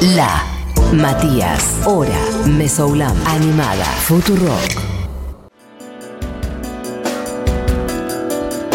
La. 0.00 0.44
Matías. 0.92 1.80
Hora. 1.86 2.18
Mesoulam. 2.46 3.16
Animada. 3.26 3.84
Futurock. 3.84 4.60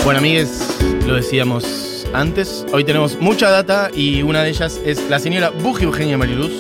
Bueno, 0.03 0.17
amigues, 0.17 0.79
lo 1.05 1.13
decíamos 1.13 2.07
antes. 2.11 2.65
Hoy 2.73 2.83
tenemos 2.85 3.19
mucha 3.21 3.51
data 3.51 3.91
y 3.93 4.23
una 4.23 4.41
de 4.41 4.49
ellas 4.49 4.81
es 4.83 5.07
la 5.11 5.19
señora 5.19 5.51
Buji 5.51 5.83
Eugenia 5.83 6.17
Mariluz, 6.17 6.51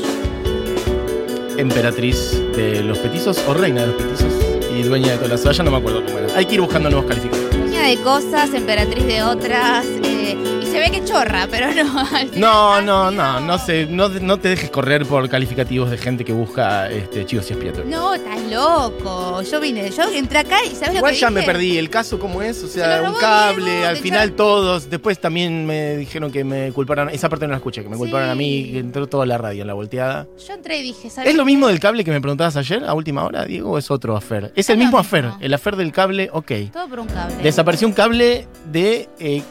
emperatriz 1.57 2.39
de 2.55 2.83
los 2.83 2.99
petizos 2.99 3.43
o 3.47 3.55
reina 3.55 3.81
de 3.81 3.87
los 3.87 3.95
petizos 3.95 4.31
y 4.77 4.83
dueña 4.83 5.13
de 5.13 5.15
todas 5.15 5.31
las 5.31 5.43
vallas, 5.45 5.65
no 5.65 5.71
me 5.71 5.77
acuerdo 5.77 6.05
cómo 6.05 6.19
era. 6.19 6.35
Hay 6.37 6.45
que 6.45 6.53
ir 6.53 6.61
buscando 6.61 6.87
nuevos 6.91 7.09
calificados. 7.09 7.49
Dueña 7.49 7.81
de 7.81 7.97
cosas, 7.97 8.53
emperatriz 8.53 9.07
de 9.07 9.23
otras. 9.23 9.87
Que 10.91 11.03
chorra, 11.05 11.47
pero 11.49 11.67
no. 11.73 12.01
No, 12.35 12.81
no, 12.81 13.11
no, 13.11 13.39
no 13.39 13.57
sé, 13.57 13.85
no, 13.87 14.09
no 14.09 14.37
te 14.39 14.49
dejes 14.49 14.69
correr 14.69 15.05
por 15.05 15.27
calificativos 15.29 15.89
de 15.89 15.97
gente 15.97 16.23
que 16.25 16.33
busca 16.33 16.89
este, 16.89 17.25
chivos 17.25 17.49
y 17.49 17.53
expiatorios. 17.53 17.89
No, 17.89 18.13
estás 18.13 18.39
loco. 18.51 19.41
Yo 19.43 19.59
vine, 19.59 19.89
yo 19.91 20.03
entré 20.13 20.39
acá 20.39 20.57
y 20.65 20.69
¿sabes 20.75 20.89
lo 20.93 20.97
Igual 20.97 21.13
que 21.13 21.19
ya 21.19 21.29
me 21.29 21.39
dije? 21.41 21.51
perdí 21.51 21.77
el 21.77 21.89
caso 21.89 22.19
cómo 22.19 22.41
es, 22.41 22.63
o 22.63 22.67
Se 22.67 22.73
sea, 22.79 22.97
lo 22.97 23.03
un 23.03 23.07
robó 23.09 23.19
cable, 23.19 23.71
Diego, 23.71 23.87
al 23.87 23.95
te 23.95 24.01
final 24.01 24.29
echaron- 24.29 24.35
todos, 24.35 24.89
después 24.89 25.19
también 25.19 25.65
me 25.65 25.95
dijeron 25.97 26.31
que 26.31 26.43
me 26.43 26.71
culparon, 26.71 27.09
esa 27.09 27.29
parte 27.29 27.45
no 27.47 27.51
la 27.51 27.57
escuché, 27.57 27.83
que 27.83 27.89
me 27.89 27.95
Sí. 27.95 27.99
culparon 27.99 28.29
a 28.29 28.35
mí, 28.35 28.69
que 28.71 28.79
entró 28.79 29.07
toda 29.07 29.25
la 29.25 29.37
radio 29.37 29.61
en 29.61 29.67
la 29.67 29.73
volteada. 29.73 30.27
Yo 30.47 30.53
entré 30.53 30.77
y 30.79 30.83
dije, 30.83 31.09
¿sabes? 31.09 31.29
¿Es 31.29 31.35
lo 31.35 31.45
mismo 31.45 31.67
del 31.67 31.79
cable 31.79 32.03
que 32.03 32.11
me 32.11 32.21
preguntabas 32.21 32.55
ayer, 32.57 32.83
a 32.85 32.93
última 32.93 33.23
hora, 33.23 33.45
Diego, 33.45 33.71
o 33.71 33.77
es 33.77 33.89
otro 33.91 34.15
afer? 34.17 34.51
Es 34.55 34.69
el 34.69 34.77
mismo. 34.77 34.97
afer, 34.97 35.29
el 35.39 35.53
afer 35.53 35.75
del 35.75 35.91
cable, 35.91 36.29
ok. 36.31 36.51
Todo 36.73 36.87
por 36.89 36.99
un 36.99 37.07
cable. 37.07 37.35
Desapareció 37.43 37.87
un 37.87 37.93
cable 37.93 38.47
de 38.71 39.07
eh, 39.19 39.41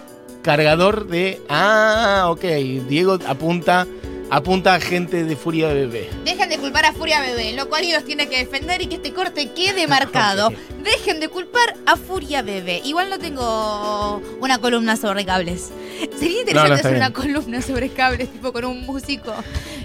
cargador 0.43 1.07
de... 1.09 1.41
Ah, 1.49 2.27
ok, 2.29 2.43
Diego 2.89 3.19
apunta, 3.27 3.87
apunta 4.31 4.75
a 4.75 4.81
gente 4.81 5.25
de 5.25 5.37
Furia 5.37 5.69
Bebé. 5.69 6.09
Dejen 6.25 6.49
de 6.49 6.59
culpar 6.59 6.87
a 6.87 6.93
Furia 6.93 7.21
Bebé, 7.21 7.53
lo 7.53 7.69
cual 7.69 7.85
los 7.93 8.05
tiene 8.05 8.29
que 8.29 8.39
defender 8.39 8.83
y 8.83 8.87
que 8.87 8.97
este 8.97 9.13
corte 9.13 9.51
quede 9.53 9.87
marcado. 9.87 10.51
Dejen 10.83 11.21
de 11.21 11.29
culpar 11.29 11.75
a 11.87 11.97
Furia 11.97 12.43
Bebé. 12.43 12.81
Igual 12.85 13.11
no 13.11 13.19
tengo 13.19 14.23
una 14.41 14.59
columna 14.59 14.97
sobre 14.97 15.25
cables. 15.25 15.71
Sería 16.19 16.41
interesante 16.41 16.55
No, 16.55 16.69
no, 16.69 16.75
está 16.75 16.89
hacer 16.89 16.97
una 16.97 17.13
columna 17.13 17.61
sobre 17.63 17.91
cables, 17.91 18.31
tipo 18.33 18.53
con 18.53 18.65
un 18.65 18.87
músico. 18.87 19.35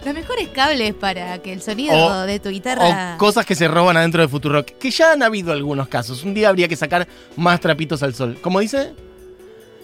Los 0.05 0.13
mejores 0.13 0.47
cables 0.49 0.93
para 0.93 1.39
que 1.39 1.51
el 1.51 1.61
sonido 1.61 1.95
O- 1.97 2.21
de 2.21 2.39
tu 2.39 2.49
guitarra. 2.49 3.15
O 3.15 3.17
cosas 3.17 3.45
que 3.45 3.55
se 3.55 3.67
roban 3.67 3.97
adentro 3.97 4.21
de 4.21 4.27
Futurock, 4.29 4.67
que 4.77 4.91
ya 4.91 5.11
han 5.11 5.23
habido 5.23 5.51
algunos 5.51 5.87
casos. 5.89 6.23
Un 6.23 6.33
día 6.33 6.47
habría 6.49 6.67
que 6.69 6.75
sacar 6.77 7.07
más 7.35 7.59
trapitos 7.59 8.01
al 8.03 8.13
sol. 8.15 8.37
¿Cómo 8.41 8.59
dice? 8.61 8.93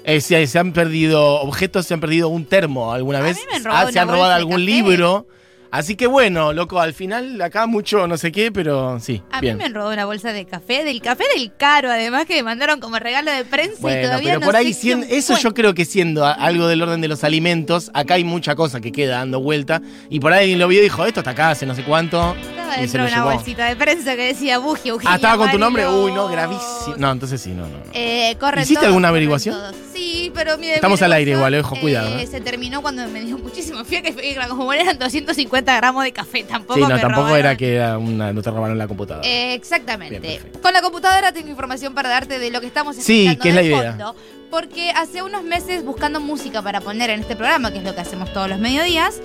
Eh, 0.04 0.20
se, 0.22 0.46
se 0.48 0.60
han 0.60 0.74
perdido 0.74 1.42
objetos, 1.42 1.86
se 1.86 1.94
han 1.94 2.00
perdido 2.00 2.28
un 2.30 2.46
termo 2.46 2.92
alguna 2.92 3.20
A 3.20 3.22
vez. 3.22 3.38
mí 3.38 3.44
me 3.52 3.70
Ah, 3.70 3.88
se 3.92 4.00
han 4.00 4.08
robado 4.08 4.34
algún 4.34 4.54
café. 4.56 4.64
libro. 4.66 5.28
Así 5.74 5.96
que 5.96 6.06
bueno, 6.06 6.52
loco, 6.52 6.82
al 6.82 6.94
final 6.94 7.42
acá 7.42 7.66
mucho 7.66 8.06
no 8.06 8.18
sé 8.18 8.30
qué, 8.34 8.52
pero 8.52 9.00
sí. 9.00 9.22
A 9.32 9.40
bien. 9.40 9.56
mí 9.56 9.60
me 9.60 9.66
han 9.68 9.74
robado 9.74 9.94
una 9.94 10.04
bolsa 10.04 10.34
de 10.34 10.44
café, 10.46 10.84
del 10.84 11.02
café 11.02 11.24
del 11.38 11.56
caro, 11.56 11.90
además 11.90 12.26
que 12.26 12.36
me 12.36 12.44
mandaron 12.44 12.82
como 12.82 13.00
regalo 13.00 13.32
de 13.32 13.46
prensa 13.46 13.78
y 13.78 13.82
Bueno, 13.82 14.02
todavía 14.08 14.30
pero 14.32 14.40
no 14.42 14.46
por 14.48 14.56
ahí, 14.58 14.74
sé 14.74 14.82
quién 14.82 15.04
sien- 15.04 15.18
eso 15.18 15.34
fue. 15.36 15.44
yo 15.44 15.54
creo 15.54 15.74
que 15.74 15.86
siendo 15.86 16.26
algo 16.26 16.68
del 16.68 16.82
orden 16.82 17.00
de 17.00 17.08
los 17.08 17.24
alimentos, 17.24 17.90
acá 17.94 18.16
hay 18.16 18.26
mucha 18.26 18.54
cosa 18.56 18.82
que 18.82 18.92
queda 18.92 19.20
dando 19.20 19.40
vuelta. 19.40 19.82
Y 20.10 20.20
por 20.20 20.34
ahí 20.34 20.42
alguien 20.42 20.60
lo 20.60 20.68
vio 20.68 20.80
y 20.82 20.84
dijo, 20.84 21.06
esto 21.06 21.22
está 21.22 21.32
acá 21.32 21.52
hace 21.52 21.66
no 21.66 21.74
sé 21.74 21.84
cuánto. 21.84 22.36
Y 22.78 22.82
dentro 22.82 23.04
de 23.06 23.12
una 23.12 23.24
bolsita 23.24 23.66
de 23.66 23.76
prensa 23.76 24.16
que 24.16 24.28
decía 24.28 24.58
Buji, 24.60 24.90
Eugenia 24.90 25.12
Ah, 25.14 25.16
estaba 25.16 25.38
con 25.38 25.52
tu 25.52 25.58
nombre. 25.60 25.88
Uy, 25.88 26.12
no, 26.12 26.28
gravísimo. 26.28 26.96
No, 26.98 27.12
entonces 27.12 27.42
sí, 27.42 27.50
no, 27.52 27.68
no. 27.68 27.78
Eh, 27.94 28.36
¿Hiciste 28.58 28.76
todos, 28.76 28.88
alguna 28.88 29.10
averiguación? 29.10 29.58
Sí, 29.94 30.32
pero 30.34 30.58
mi 30.58 30.70
Estamos 30.70 31.02
al 31.02 31.14
aire 31.14 31.32
igual, 31.32 31.54
ojo, 31.56 31.76
cuidado, 31.80 32.18
¿eh? 32.18 32.26
Se 32.28 32.42
terminó 32.42 32.82
cuando 32.82 33.08
me 33.08 33.22
dio 33.22 33.38
muchísimo 33.38 33.84
fío 33.86 34.02
que 34.02 34.14
como 34.50 34.72
eran 34.74 34.98
250 34.98 35.76
gramos 35.76 36.04
de 36.04 36.12
café, 36.12 36.44
tampoco 36.44 36.76
Sí, 36.76 36.82
no, 36.82 36.90
me 36.90 37.00
tampoco 37.00 37.22
robaron. 37.28 37.40
era 37.40 37.56
que 37.58 37.76
era 37.76 37.98
una, 37.98 38.32
no 38.34 38.42
te 38.42 38.50
robaron 38.52 38.78
la 38.78 38.88
computadora. 38.88 39.28
Eh, 39.28 39.54
exactamente. 39.54 40.20
Bien. 40.20 40.42
Con 40.62 40.74
la 40.74 40.82
computadora 40.82 41.32
tengo 41.32 41.50
información 41.50 41.94
para 41.94 42.10
darte 42.10 42.40
de 42.40 42.50
lo 42.52 42.62
que 42.62 42.68
estamos 42.68 42.96
Sí, 42.96 43.28
escuchando 43.28 43.44
que 43.44 43.50
es 43.50 43.56
la 43.56 43.62
idea. 43.64 43.90
fondo. 43.92 44.16
Porque 44.50 44.92
hace 44.92 45.22
unos 45.22 45.44
meses 45.44 45.84
buscando 45.86 46.20
música 46.20 46.62
para 46.62 46.82
poner 46.82 47.10
en 47.10 47.22
este 47.22 47.36
programa, 47.36 47.72
que 47.72 47.78
es 47.78 47.84
lo 47.86 47.96
que 47.96 48.02
hacemos 48.02 48.34
todos 48.34 48.50
los 48.50 48.60
mediodías, 48.60 49.22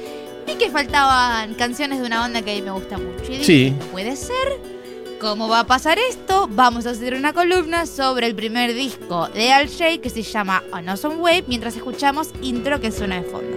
vi 0.46 0.54
que 0.54 0.70
faltaban 0.70 1.54
canciones 1.54 2.00
de 2.00 2.06
una 2.06 2.20
banda 2.20 2.42
que 2.42 2.52
a 2.52 2.54
mí 2.54 2.62
me 2.62 2.70
gusta 2.70 2.98
mucho. 2.98 3.24
Y 3.24 3.38
dije, 3.38 3.44
Sí. 3.44 3.70
no 3.78 3.86
puede 3.86 4.16
ser. 4.16 4.76
¿Cómo 5.20 5.48
va 5.48 5.60
a 5.60 5.66
pasar 5.66 5.98
esto? 5.98 6.46
Vamos 6.50 6.86
a 6.86 6.90
hacer 6.90 7.14
una 7.14 7.32
columna 7.32 7.86
sobre 7.86 8.26
el 8.26 8.34
primer 8.34 8.74
disco 8.74 9.28
de 9.28 9.50
Al 9.50 9.68
Jay 9.70 9.98
que 9.98 10.10
se 10.10 10.22
llama 10.22 10.62
On 10.72 10.86
Awesome 10.88 11.16
Wave 11.16 11.44
mientras 11.48 11.74
escuchamos 11.74 12.28
intro 12.42 12.80
que 12.80 12.92
suena 12.92 13.16
de 13.22 13.22
fondo. 13.22 13.55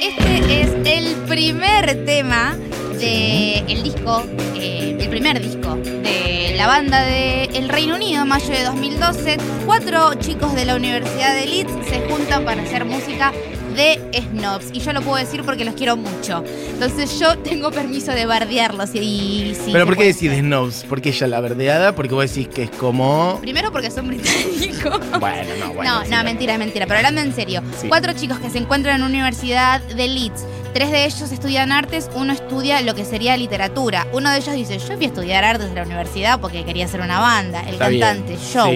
Este 0.00 0.60
es 0.60 0.70
el 0.84 1.16
primer 1.26 2.04
tema 2.04 2.54
del 3.00 3.68
el 3.68 3.82
disco, 3.82 4.22
eh, 4.54 4.96
el 5.00 5.08
primer 5.08 5.42
disco 5.42 5.74
de 5.74 6.54
la 6.56 6.68
banda 6.68 7.02
de 7.02 7.46
El 7.46 7.68
Reino 7.68 7.96
Unido, 7.96 8.24
mayo 8.24 8.48
de 8.48 8.62
2012. 8.62 9.38
Cuatro 9.66 10.14
chicos 10.20 10.54
de 10.54 10.64
la 10.64 10.76
Universidad 10.76 11.34
de 11.34 11.46
Leeds 11.46 11.72
se 11.88 12.08
juntan 12.08 12.44
para 12.44 12.62
hacer 12.62 12.84
música 12.84 13.32
de 13.74 14.00
snobs. 14.30 14.66
Y 14.72 14.80
yo 14.80 14.92
lo 14.92 15.02
puedo 15.02 15.16
decir 15.16 15.42
porque 15.44 15.64
los 15.64 15.74
quiero 15.74 15.96
mucho. 15.96 16.44
Entonces 16.70 17.18
yo 17.18 17.36
tengo 17.44 17.70
permiso 17.70 18.12
de 18.12 18.26
bardearlos 18.26 18.94
y, 18.94 18.98
y 18.98 19.54
sí, 19.54 19.70
¿Pero 19.72 19.86
por 19.86 19.96
qué 19.96 20.10
hacer. 20.10 20.38
Snobs? 20.38 20.84
¿Porque 20.88 21.10
ella 21.10 21.26
la 21.26 21.40
verdeada? 21.40 21.94
Porque 21.94 22.14
vos 22.14 22.32
decís 22.32 22.48
que 22.54 22.64
es 22.64 22.70
como... 22.70 23.38
Primero 23.40 23.70
porque 23.72 23.90
son 23.90 24.08
británicos. 24.08 25.00
Bueno, 25.20 25.50
no, 25.60 25.72
bueno. 25.74 25.98
no, 26.00 26.04
sí, 26.04 26.10
no, 26.10 26.24
mentira, 26.24 26.58
mentira. 26.58 26.86
Pero 26.86 26.98
hablando 26.98 27.20
en 27.20 27.34
serio, 27.34 27.62
Sí. 27.80 27.88
cuatro 27.88 28.12
chicos 28.14 28.38
que 28.40 28.50
se 28.50 28.58
encuentran 28.58 28.96
en 28.96 29.02
una 29.02 29.10
universidad 29.10 29.80
de 29.80 30.08
Leeds. 30.08 30.44
Tres 30.74 30.90
de 30.90 31.04
ellos 31.04 31.30
estudian 31.30 31.70
artes, 31.70 32.10
uno 32.16 32.32
estudia 32.32 32.80
lo 32.82 32.94
que 32.94 33.04
sería 33.04 33.36
literatura. 33.36 34.06
Uno 34.12 34.30
de 34.30 34.38
ellos 34.38 34.54
dice, 34.54 34.78
yo 34.78 34.96
fui 34.96 35.04
a 35.04 35.08
estudiar 35.08 35.44
artes 35.44 35.68
en 35.68 35.74
la 35.76 35.82
universidad 35.84 36.40
porque 36.40 36.64
quería 36.64 36.86
hacer 36.86 37.00
una 37.00 37.20
banda, 37.20 37.60
el 37.62 37.74
Está 37.74 37.88
bien, 37.88 38.00
cantante, 38.00 38.36
show. 38.38 38.72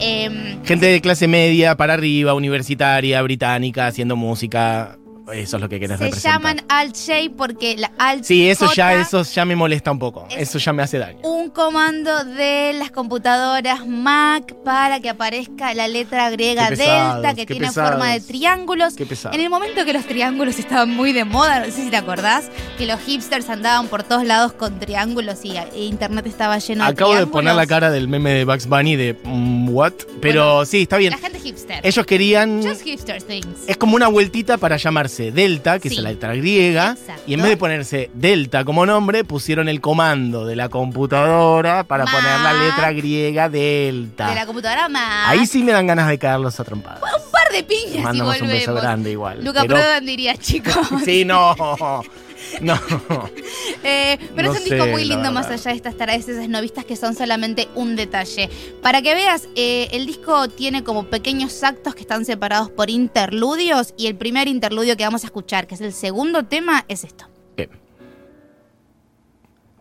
Em, 0.00 0.60
Gente 0.64 0.86
de 0.92 1.00
clase 1.00 1.26
media, 1.26 1.74
para 1.76 1.94
arriba, 1.94 2.34
universitaria, 2.34 3.22
británica, 3.22 3.86
haciendo 3.86 4.16
música. 4.16 4.98
Eso 5.32 5.56
es 5.56 5.60
lo 5.62 5.68
que 5.68 5.80
querés 5.80 5.98
se 5.98 6.04
representar. 6.04 6.32
llaman 6.40 6.62
Alt-J 6.68 7.14
porque 7.36 7.76
la 7.76 7.90
Alt 7.98 8.24
Sí, 8.24 8.48
eso 8.48 8.66
ya, 8.74 8.90
J 8.90 9.00
eso 9.00 9.22
ya 9.24 9.44
me 9.44 9.56
molesta 9.56 9.90
un 9.90 9.98
poco. 9.98 10.26
Es- 10.30 10.48
Eso 10.48 10.58
ya 10.58 10.72
me 10.72 10.82
hace 10.82 10.98
daño. 10.98 11.18
un 11.24 11.50
comando 11.50 12.24
de 12.24 12.72
las 12.78 12.90
computadoras 12.92 13.86
Mac 13.86 14.54
para 14.64 15.00
que 15.00 15.08
aparezca 15.10 15.74
la 15.74 15.88
letra 15.88 16.30
griega 16.30 16.68
pesados, 16.68 17.22
delta 17.22 17.34
que 17.34 17.46
tiene 17.46 17.66
pesados. 17.66 17.90
forma 17.90 18.12
de 18.12 18.20
triángulos. 18.20 18.94
Qué 18.94 19.04
pesado. 19.06 19.34
En 19.34 19.40
el 19.40 19.50
momento 19.50 19.84
que 19.84 19.92
los 19.92 20.04
triángulos 20.06 20.58
estaban 20.58 20.90
muy 20.90 21.12
de 21.12 21.24
moda, 21.24 21.58
no 21.60 21.66
sé 21.66 21.72
si 21.84 21.90
te 21.90 21.96
acordás, 21.96 22.48
que 22.78 22.86
los 22.86 23.00
hipsters 23.00 23.48
andaban 23.48 23.88
por 23.88 24.02
todos 24.04 24.24
lados 24.24 24.52
con 24.52 24.78
triángulos 24.78 25.44
y 25.44 25.56
e 25.56 25.84
internet 25.86 26.26
estaba 26.26 26.58
lleno 26.58 26.84
Acabo 26.84 27.10
de 27.12 27.16
de 27.20 27.22
triángulos. 27.24 27.32
poner 27.32 27.54
la 27.54 27.66
cara 27.66 27.90
del 27.90 28.06
meme 28.08 28.30
de 28.30 28.44
Bugs 28.44 28.66
Bunny 28.68 28.94
de 28.96 29.16
mm, 29.24 29.68
what, 29.70 29.92
pero 30.20 30.44
Bueno, 30.56 30.66
sí, 30.66 30.82
está 30.82 30.98
bien. 30.98 31.10
La 31.12 31.18
gente 31.18 31.40
hipster. 31.40 31.80
Ellos 31.82 32.06
querían 32.06 32.62
Just 32.62 32.82
hipster 32.82 33.22
things. 33.22 33.46
es 33.66 33.76
como 33.76 33.96
una 33.96 34.08
vueltita 34.08 34.56
para 34.58 34.76
llamarse 34.76 35.15
Delta, 35.32 35.78
que 35.78 35.88
Sí. 35.88 35.96
es 35.96 36.02
la 36.02 36.10
letra 36.10 36.34
griega, 36.34 36.92
Exacto. 36.98 37.22
y 37.26 37.34
en 37.34 37.40
vez 37.42 37.50
de 37.50 37.56
ponerse 37.56 38.10
Delta 38.14 38.64
como 38.64 38.86
nombre, 38.86 39.24
pusieron 39.24 39.68
el 39.68 39.80
comando 39.80 40.44
de 40.46 40.56
la 40.56 40.68
computadora 40.68 41.84
para 41.84 42.04
Mac. 42.04 42.14
poner 42.14 42.40
la 42.40 42.52
letra 42.52 42.92
griega 42.92 43.48
Delta. 43.48 44.28
De 44.28 44.34
la 44.34 44.46
computadora 44.46 44.88
Mac. 44.88 45.24
Ahí 45.28 45.46
sí 45.46 45.62
me 45.62 45.72
dan 45.72 45.86
ganas 45.86 46.08
de 46.08 46.18
caerlos 46.18 46.58
a 46.60 46.64
trompadas. 46.64 47.00
Un 47.02 47.30
par 47.32 47.50
de 47.52 47.62
piñas 47.64 47.94
y 47.96 47.98
Mandamos 47.98 48.40
un 48.40 48.48
beso 48.48 48.66
volvemos. 48.66 48.82
grande 48.82 49.10
igual. 49.10 49.44
Luca 49.44 49.62
pero- 49.62 49.74
Prodan 49.74 50.06
diría, 50.06 50.36
chicos. 50.36 50.74
Sí, 51.04 51.24
no. 51.24 51.54
No. 52.60 52.78
Eh, 53.88 54.18
pero 54.34 54.48
No 54.48 54.54
es 54.54 54.58
un 54.58 54.64
disco 54.64 54.84
sé, 54.84 54.90
muy 54.90 55.04
lindo 55.04 55.30
más 55.30 55.46
allá 55.46 55.70
de 55.70 55.76
estas 55.76 55.96
taradeces 55.96 56.38
esnovistas 56.38 56.84
que 56.84 56.96
son 56.96 57.14
solamente 57.14 57.68
un 57.76 57.94
detalle. 57.94 58.50
Para 58.82 59.00
que 59.00 59.14
veas, 59.14 59.48
eh, 59.54 59.88
el 59.92 60.06
disco 60.06 60.48
tiene 60.48 60.82
como 60.82 61.04
pequeños 61.04 61.62
actos 61.62 61.94
que 61.94 62.00
están 62.00 62.24
separados 62.24 62.68
por 62.68 62.90
interludios 62.90 63.94
y 63.96 64.08
el 64.08 64.16
primer 64.16 64.48
interludio 64.48 64.96
que 64.96 65.04
vamos 65.04 65.22
a 65.22 65.26
escuchar, 65.26 65.68
que 65.68 65.76
es 65.76 65.80
el 65.80 65.92
segundo 65.92 66.44
tema, 66.44 66.84
es 66.88 67.04
esto. 67.04 67.26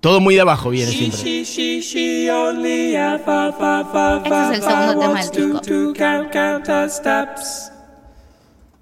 Todo 0.06 0.20
muy 0.20 0.36
de 0.36 0.42
abajo 0.42 0.70
viene 0.70 0.92
siempre. 0.92 1.20
she, 1.20 1.44
she, 1.44 1.82
she 1.82 2.30
only 2.30 2.96
ever, 2.96 3.52
ever, 3.58 3.86
ever, 3.92 4.22
Este 4.24 4.44
es 4.44 4.60
el 4.60 4.62
segundo 4.62 5.00
tema 5.00 5.20
del 5.20 5.32
disco. 5.32 5.62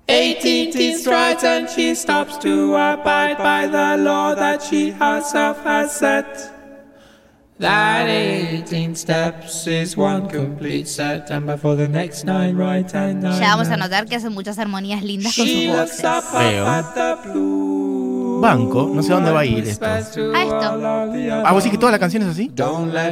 To 0.07 0.33
count, 0.33 0.44
count 0.44 0.73
her 0.73 0.95
steps. 0.97 0.97
18 0.97 0.97
strides 0.97 1.44
and 1.44 1.69
she 1.69 1.95
stops 1.95 2.38
to 2.38 2.75
abide 2.75 3.38
by 3.38 3.67
the 3.67 3.97
law 4.03 4.35
that 4.35 4.61
she 4.61 4.91
herself 4.91 5.63
has 5.63 5.95
set. 5.95 6.50
That 7.59 8.07
18 8.09 8.95
steps 8.95 9.67
is 9.67 9.95
one 9.95 10.27
complete 10.27 10.88
set, 10.88 11.29
and 11.29 11.45
before 11.45 11.75
the 11.75 11.88
next 11.88 12.25
nine, 12.25 12.57
right 12.57 12.94
and 12.95 13.21
nine. 13.21 13.41
Ya 13.41 13.55
vamos 13.55 13.69
a 13.69 13.77
notar 13.77 14.05
que 14.05 14.15
hacen 14.15 14.33
muchas 14.33 14.57
armonías 14.59 15.03
lindas 15.03 15.35
con 15.35 15.47
sus 15.47 15.67
voces. 15.67 16.01
Banco, 18.43 18.91
no 18.93 19.01
sé 19.01 19.11
a 19.11 19.15
dónde 19.15 19.31
va 19.31 19.39
a 19.39 19.45
ir 19.45 19.63
esto. 19.65 19.85
A 19.85 19.99
esto. 19.99 20.33
Ah, 21.45 21.51
vos 21.53 21.63
decís 21.63 21.71
que 21.71 21.77
toda 21.79 21.91
la 21.91 21.99
canción 21.99 22.23
es 22.23 22.29
así? 22.29 22.51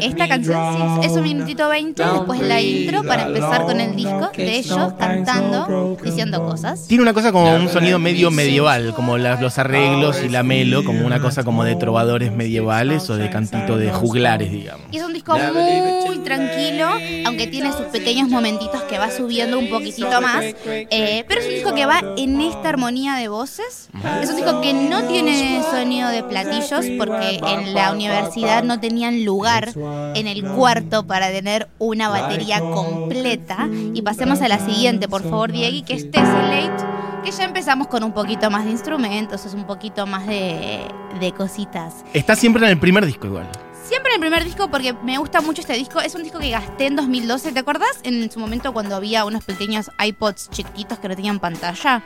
Esta 0.01 0.27
canción 0.27 1.01
sí, 1.01 1.07
es 1.07 1.13
un 1.13 1.23
minutito 1.23 1.69
20, 1.69 2.03
después 2.03 2.39
la 2.41 2.59
intro 2.61 3.03
para 3.03 3.27
empezar 3.27 3.63
con 3.65 3.79
el 3.79 3.95
disco 3.95 4.29
de 4.35 4.57
ellos 4.57 4.93
cantando, 4.99 5.97
diciendo 6.03 6.43
cosas. 6.45 6.85
Tiene 6.87 7.03
una 7.03 7.13
cosa 7.13 7.31
como 7.31 7.55
un 7.55 7.69
sonido 7.69 7.97
medio 7.99 8.29
medieval, 8.31 8.93
como 8.95 9.17
las- 9.17 9.41
los 9.41 9.57
arreglos 9.57 10.21
y 10.23 10.29
la 10.29 10.43
melo, 10.43 10.83
como 10.83 11.05
una 11.05 11.21
cosa 11.21 11.43
como 11.43 11.63
de 11.63 11.75
trovadores 11.75 12.31
medievales 12.31 13.09
o 13.09 13.15
de 13.17 13.29
cantito 13.29 13.77
de 13.77 13.91
juglares, 13.91 14.51
digamos. 14.51 14.87
Y 14.91 14.97
es 14.97 15.03
un 15.03 15.13
disco 15.13 15.37
muy 15.37 16.17
tranquilo, 16.19 16.87
aunque 17.25 17.47
tiene 17.47 17.71
sus 17.71 17.85
pequeños 17.91 18.29
momentitos 18.29 18.83
que 18.83 18.97
va 18.97 19.09
subiendo 19.11 19.57
un 19.59 19.69
poquitito 19.69 20.21
más. 20.21 20.43
eh, 20.65 21.23
pero 21.27 21.41
es 21.41 21.47
un 21.47 21.53
disco 21.53 21.73
que 21.73 21.85
va 21.85 22.01
en 22.17 22.41
esta 22.41 22.69
armonía 22.69 23.15
de 23.15 23.27
voces. 23.27 23.89
Es 24.21 24.29
un 24.29 24.35
disco 24.35 24.59
que 24.61 24.73
no 24.73 25.03
tiene 25.03 25.20
sonido 25.69 26.09
de 26.09 26.23
platillos 26.23 26.85
porque 26.97 27.39
en 27.45 27.73
la 27.73 27.91
universidad 27.91 28.63
no 28.63 28.79
tenían 28.79 29.25
lugar 29.25 29.69
en 30.15 30.27
el 30.27 30.43
cuarto 30.43 31.05
para 31.05 31.31
tener 31.31 31.67
una 31.79 32.09
batería 32.09 32.59
completa. 32.59 33.69
Y 33.93 34.01
pasemos 34.01 34.41
a 34.41 34.47
la 34.47 34.59
siguiente, 34.59 35.07
por 35.07 35.23
favor, 35.23 35.51
Diego, 35.51 35.85
que 35.85 35.93
es 35.93 36.11
Tessellate. 36.11 36.83
Que 37.23 37.31
ya 37.31 37.43
empezamos 37.43 37.87
con 37.87 38.03
un 38.03 38.13
poquito 38.13 38.49
más 38.49 38.65
de 38.65 38.71
instrumentos, 38.71 39.45
es 39.45 39.53
un 39.53 39.65
poquito 39.65 40.07
más 40.07 40.25
de, 40.25 40.79
de 41.19 41.31
cositas. 41.33 42.03
Está 42.13 42.35
siempre 42.35 42.63
en 42.65 42.71
el 42.71 42.79
primer 42.79 43.05
disco 43.05 43.27
igual. 43.27 43.47
Siempre 43.83 44.11
en 44.13 44.15
el 44.15 44.21
primer 44.21 44.43
disco 44.43 44.69
porque 44.71 44.93
me 44.93 45.17
gusta 45.17 45.41
mucho 45.41 45.61
este 45.61 45.73
disco. 45.73 45.99
Es 45.99 46.15
un 46.15 46.23
disco 46.23 46.39
que 46.39 46.49
gasté 46.49 46.87
en 46.87 46.95
2012, 46.95 47.51
¿te 47.51 47.59
acordás? 47.59 47.99
En 48.03 48.31
su 48.31 48.39
momento 48.39 48.73
cuando 48.73 48.95
había 48.95 49.25
unos 49.25 49.43
pequeños 49.43 49.91
iPods 50.03 50.49
chiquititos 50.49 50.97
que 50.97 51.09
no 51.09 51.15
tenían 51.15 51.39
pantalla. 51.39 52.01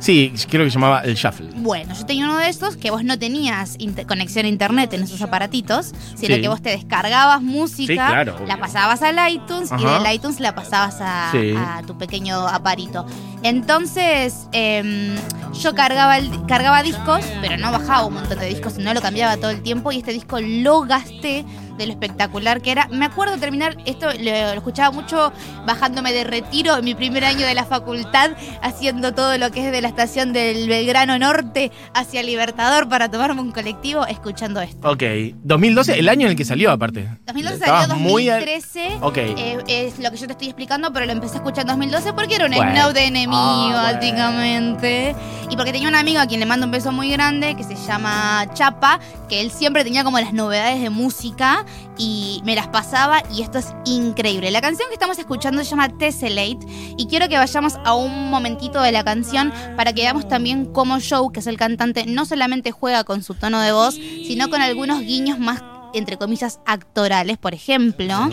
Sí, 0.00 0.32
creo 0.50 0.64
que 0.64 0.70
se 0.70 0.74
llamaba 0.74 1.00
el 1.02 1.14
Shuffle. 1.14 1.50
Bueno, 1.54 1.94
yo 1.94 2.04
tenía 2.04 2.24
uno 2.24 2.36
de 2.36 2.48
estos 2.48 2.76
que 2.76 2.90
vos 2.90 3.04
no 3.04 3.18
tenías 3.20 3.76
inter- 3.78 4.04
conexión 4.04 4.44
a 4.46 4.48
internet 4.48 4.92
en 4.94 5.04
esos 5.04 5.22
aparatitos, 5.22 5.92
sino 6.16 6.34
Sí. 6.34 6.40
que 6.40 6.48
vos 6.48 6.60
te 6.60 6.70
descargabas 6.70 7.40
música, 7.40 7.92
Sí, 7.92 7.94
claro, 7.94 8.36
la 8.46 8.56
pasabas 8.58 9.00
al 9.02 9.16
iTunes 9.32 9.70
y 9.78 9.84
del 9.84 10.12
iTunes 10.12 10.40
la 10.40 10.56
pasabas 10.56 10.96
a, 11.00 11.28
Sí. 11.30 11.54
a 11.56 11.82
tu 11.86 11.96
pequeño 11.96 12.48
aparito. 12.48 13.06
Entonces, 13.44 14.48
em, 14.52 15.14
yo 15.60 15.74
cargaba, 15.74 16.18
el- 16.18 16.46
cargaba 16.46 16.82
discos, 16.82 17.24
pero 17.40 17.56
no 17.56 17.70
bajaba 17.70 18.04
un 18.06 18.14
montón 18.14 18.38
de 18.40 18.46
discos, 18.46 18.72
sino 18.72 18.92
lo 18.94 19.00
cambiaba 19.00 19.36
todo 19.36 19.50
el 19.50 19.62
tiempo 19.62 19.92
y 19.92 19.98
este 19.98 20.12
disco 20.12 20.40
lo 20.40 20.80
gasté 20.82 21.44
de 21.76 21.86
lo 21.86 21.92
espectacular 21.92 22.60
que 22.60 22.70
era. 22.72 22.88
Me 22.88 23.04
acuerdo 23.06 23.36
terminar, 23.38 23.76
esto 23.86 24.06
lo, 24.06 24.14
lo 24.22 24.52
escuchaba 24.52 24.90
mucho 24.90 25.32
bajándome 25.66 26.12
de 26.12 26.24
retiro 26.24 26.76
en 26.78 26.84
mi 26.84 26.94
primer 26.94 27.24
año 27.24 27.46
de 27.46 27.54
la 27.54 27.64
facultad, 27.64 28.32
haciendo 28.62 29.12
todo 29.14 29.38
lo 29.38 29.50
que 29.50 29.66
es 29.66 29.72
de 29.72 29.80
la 29.80 29.88
estación 29.88 30.32
del 30.32 30.68
Belgrano 30.68 31.18
Norte 31.18 31.70
hacia 31.94 32.22
Libertador 32.22 32.88
para 32.88 33.10
tomarme 33.10 33.40
un 33.40 33.52
colectivo, 33.52 34.06
escuchando 34.06 34.60
esto. 34.60 34.88
Ok, 34.90 35.02
2012, 35.42 35.98
el 35.98 36.08
año 36.08 36.26
en 36.26 36.30
el 36.32 36.36
que 36.36 36.44
salió 36.44 36.70
aparte. 36.70 37.08
2012 37.26 37.54
Estabas 37.56 37.86
salió 37.88 38.02
muy 38.02 38.28
al- 38.28 38.40
2013. 38.44 38.98
Ok. 39.00 39.16
eh, 39.18 39.58
es 39.68 39.98
lo 39.98 40.10
que 40.10 40.16
yo 40.16 40.26
te 40.26 40.32
estoy 40.32 40.48
explicando, 40.48 40.92
pero 40.92 41.06
lo 41.06 41.12
empecé 41.12 41.34
a 41.34 41.36
escuchar 41.36 41.62
en 41.62 41.68
2012 41.68 42.12
porque 42.12 42.34
era 42.36 42.46
un 42.46 42.52
Bueno. 42.52 42.72
snow 42.72 42.92
de 42.92 43.04
enemigo, 43.06 43.32
Ah, 43.40 43.88
bueno. 43.92 43.98
básicamente. 44.00 45.14
Y 45.50 45.56
porque 45.56 45.72
tenía 45.72 45.88
un 45.88 45.94
amigo 45.94 46.18
a 46.20 46.26
quien 46.26 46.40
le 46.40 46.46
mando 46.46 46.66
un 46.66 46.72
beso 46.72 46.92
muy 46.92 47.10
grande 47.10 47.54
que 47.56 47.62
se 47.64 47.74
llama 47.76 48.46
Chapa, 48.54 49.00
que 49.28 49.40
él 49.40 49.50
siempre 49.50 49.84
tenía 49.84 50.02
como 50.04 50.18
las 50.18 50.32
novedades 50.32 50.80
de 50.80 50.88
música 50.90 51.61
y 51.98 52.40
me 52.44 52.54
las 52.54 52.68
pasaba 52.68 53.22
y 53.34 53.42
esto 53.42 53.58
es 53.58 53.74
increíble. 53.84 54.50
La 54.50 54.60
canción 54.60 54.88
que 54.88 54.94
estamos 54.94 55.18
escuchando 55.18 55.62
se 55.62 55.70
llama 55.70 55.88
Tessellate 55.96 56.66
y 56.96 57.06
quiero 57.06 57.28
que 57.28 57.36
vayamos 57.36 57.74
a 57.84 57.94
un 57.94 58.30
momentito 58.30 58.80
de 58.82 58.92
la 58.92 59.04
canción 59.04 59.52
para 59.76 59.92
que 59.92 60.02
veamos 60.02 60.28
también 60.28 60.66
cómo 60.66 60.98
Joe, 61.00 61.32
que 61.32 61.40
es 61.40 61.46
el 61.46 61.56
cantante, 61.56 62.06
no 62.06 62.24
solamente 62.24 62.70
juega 62.70 63.04
con 63.04 63.22
su 63.22 63.34
tono 63.34 63.60
de 63.60 63.72
voz, 63.72 63.94
sino 63.94 64.50
con 64.50 64.60
algunos 64.60 65.00
guiños 65.00 65.38
más 65.38 65.62
entre 65.94 66.16
comillas 66.16 66.60
actorales, 66.64 67.38
por 67.38 67.54
ejemplo. 67.54 68.30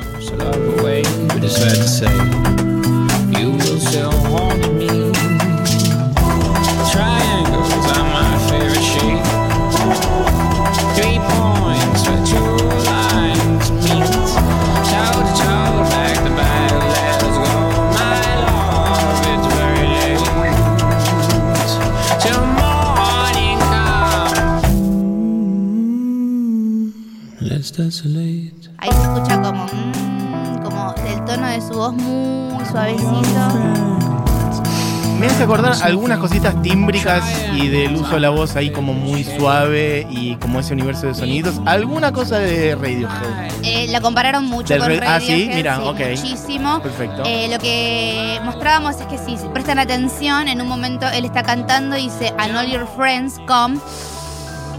Algunas 35.82 36.20
cositas 36.20 36.62
tímbricas 36.62 37.24
y 37.54 37.68
del 37.68 37.96
uso 37.96 38.16
de 38.16 38.20
la 38.20 38.30
voz 38.30 38.56
ahí 38.56 38.70
como 38.72 38.94
muy 38.94 39.24
suave 39.24 40.08
y 40.10 40.36
como 40.36 40.60
ese 40.60 40.74
universo 40.74 41.08
de 41.08 41.14
sonidos. 41.16 41.60
Alguna 41.66 42.12
cosa 42.12 42.38
de 42.40 42.76
Radiohead. 42.76 43.52
Eh, 43.64 43.88
la 43.90 44.02
compararon 44.02 44.46
mucho 44.46 44.74
Del 44.74 44.82
con 44.82 44.90
re- 44.90 45.02
ah, 45.06 45.20
¿sí? 45.20 45.28
Radiohead, 45.48 45.56
Mira, 45.56 45.76
sí, 45.78 45.82
ok. 45.86 46.00
muchísimo. 46.22 46.82
Perfecto. 46.82 47.24
Eh, 47.26 47.48
lo 47.52 47.60
que 47.60 48.40
mostrábamos 48.44 48.96
es 49.00 49.08
que 49.08 49.18
si 49.18 49.36
prestan 49.54 49.80
atención, 49.80 50.48
en 50.48 50.62
un 50.62 50.68
momento 50.68 51.08
él 51.08 51.26
está 51.26 51.44
cantando 51.44 51.98
y 51.98 52.04
dice, 52.04 52.34
and 52.38 52.56
all 52.56 52.66
your 52.68 52.88
friends 52.98 53.36
come 53.48 53.78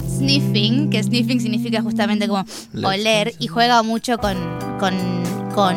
sniffing, 0.09 0.91
que 0.91 1.03
sniffing 1.03 1.41
significa 1.41 1.81
justamente 1.83 2.29
como 2.29 2.45
oler, 2.85 3.33
y 3.39 3.47
juega 3.47 3.83
mucho 3.83 4.19
con, 4.19 4.37
con, 4.79 4.95
con 5.55 5.75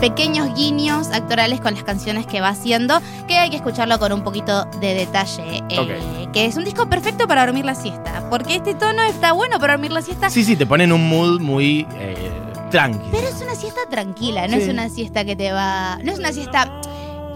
pequeños 0.00 0.54
guiños 0.54 1.08
actorales 1.12 1.60
con 1.60 1.74
las 1.74 1.82
canciones 1.84 2.26
que 2.26 2.40
va 2.40 2.48
haciendo, 2.50 3.00
que 3.26 3.36
hay 3.36 3.50
que 3.50 3.56
escucharlo 3.56 3.98
con 3.98 4.12
un 4.12 4.22
poquito 4.22 4.64
de 4.80 4.94
detalle. 4.94 5.62
eh. 5.70 6.28
Que 6.32 6.44
es 6.46 6.56
un 6.56 6.64
disco 6.64 6.88
perfecto 6.88 7.26
para 7.26 7.44
dormir 7.46 7.64
la 7.64 7.74
siesta, 7.74 8.28
porque 8.30 8.56
este 8.56 8.74
tono 8.74 9.02
está 9.02 9.32
bueno 9.32 9.58
para 9.58 9.74
dormir 9.74 9.92
la 9.92 10.02
siesta, 10.02 10.30
Sí, 10.30 10.44
sí, 10.44 10.56
te 10.56 10.66
ponen 10.66 10.92
un 10.92 11.08
mood 11.08 11.40
muy 11.40 11.86
eh, 11.96 12.30
tranqui. 12.70 13.08
pero 13.10 13.26
es 13.28 13.40
una 13.42 13.54
siesta 13.54 13.80
tranquila, 13.90 14.46
no 14.46 14.56
Sí. 14.56 14.62
es 14.62 14.68
una 14.68 14.88
siesta 14.88 15.24
que 15.24 15.34
te 15.36 15.52
va... 15.52 15.98
No 16.04 16.12
es 16.12 16.18
una 16.18 16.32
siesta 16.32 16.70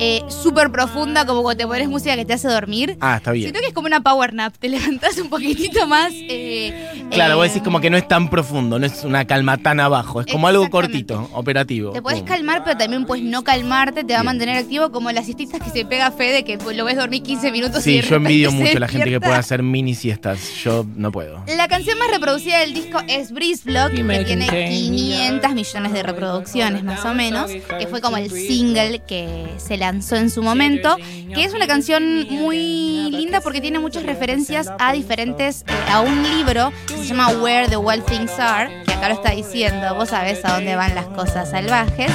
eh, 0.04 0.20
súper 0.26 0.72
profunda 0.72 1.24
como 1.24 1.42
cuando 1.42 1.58
te 1.62 1.66
pones 1.68 1.88
música 1.88 2.16
que 2.16 2.24
te 2.24 2.32
hace 2.32 2.48
dormir. 2.48 2.96
Ah, 3.00 3.18
está 3.18 3.30
bien. 3.30 3.44
Siento 3.44 3.60
que 3.60 3.68
es 3.68 3.72
como 3.72 3.86
una 3.86 4.00
power 4.02 4.34
nap, 4.34 4.52
te 4.58 4.68
levantás 4.68 5.16
un 5.18 5.28
poquitito 5.28 5.86
más. 5.86 6.10
eh, 6.12 7.04
Claro, 7.12 7.34
eh, 7.34 7.36
vos 7.36 7.44
decís 7.46 7.62
como 7.62 7.80
que 7.80 7.88
no 7.88 7.96
es 7.96 8.08
tan 8.08 8.28
profundo, 8.28 8.80
no 8.80 8.86
es 8.86 9.04
una 9.04 9.26
calma 9.26 9.58
tan 9.58 9.78
abajo, 9.78 10.20
es 10.20 10.26
como 10.26 10.48
algo 10.48 10.68
cortito, 10.70 11.30
operativo. 11.34 11.92
Te 11.92 12.02
puedes 12.02 12.22
calmar, 12.22 12.64
pero 12.64 12.76
también 12.76 13.04
puedes 13.06 13.24
no 13.24 13.44
calmarte, 13.44 14.02
te 14.02 14.14
va 14.14 14.20
a 14.20 14.24
mantener 14.24 14.56
activo 14.56 14.90
como 14.90 15.12
las 15.12 15.26
siestas 15.26 15.60
que 15.60 15.70
se 15.70 15.84
pega 15.84 16.10
Fede, 16.10 16.44
que 16.44 16.58
pues, 16.58 16.76
lo 16.76 16.84
ves 16.84 16.96
dormir 16.96 17.22
15 17.22 17.52
minutos 17.52 17.84
Sí, 17.84 18.00
yo 18.00 18.16
envidio 18.16 18.50
mucho 18.50 18.76
a 18.76 18.80
la 18.80 18.88
gente 18.88 19.08
que 19.08 19.20
puede 19.20 19.34
hacer 19.34 19.62
mini 19.62 19.94
siestas. 19.94 20.40
Yo 20.64 20.84
no 20.96 21.12
puedo. 21.12 21.44
La 21.46 21.68
canción 21.68 21.96
más 21.98 22.10
reproducida 22.10 22.58
del 22.58 22.74
disco 22.74 22.98
es 23.08 23.30
Breeze 23.30 23.62
Block, 23.64 23.92
que 23.92 24.24
tiene 24.24 24.46
500 24.48 25.54
millones 25.54 25.92
de 25.92 26.02
reproducciones 26.02 26.82
más 26.82 27.04
o 27.04 27.14
menos, 27.14 27.50
que 27.50 27.86
fue 27.86 28.00
como 28.00 28.16
el 28.16 28.30
single 28.30 29.00
que 29.06 29.46
se 29.58 29.76
lanzó 29.92 30.16
en 30.16 30.30
su 30.30 30.42
momento, 30.42 30.96
que 31.34 31.44
es 31.44 31.52
una 31.52 31.66
canción 31.66 32.26
muy 32.30 33.10
linda 33.10 33.42
porque 33.42 33.60
tiene 33.60 33.78
muchas 33.78 34.04
referencias 34.04 34.70
a 34.78 34.92
diferentes, 34.92 35.66
eh, 35.68 35.72
a 35.90 36.00
un 36.00 36.22
libro 36.22 36.72
que 36.86 36.96
se 36.96 37.04
llama 37.04 37.28
Where 37.28 37.68
the 37.68 37.76
Wild 37.76 38.04
Things 38.06 38.32
Are, 38.38 38.84
que 38.84 38.92
acá 38.92 39.08
lo 39.08 39.14
está 39.14 39.32
diciendo, 39.32 39.94
vos 39.94 40.08
sabés 40.08 40.42
a 40.44 40.54
dónde 40.54 40.76
van 40.76 40.94
las 40.94 41.06
cosas 41.08 41.50
salvajes. 41.50 42.10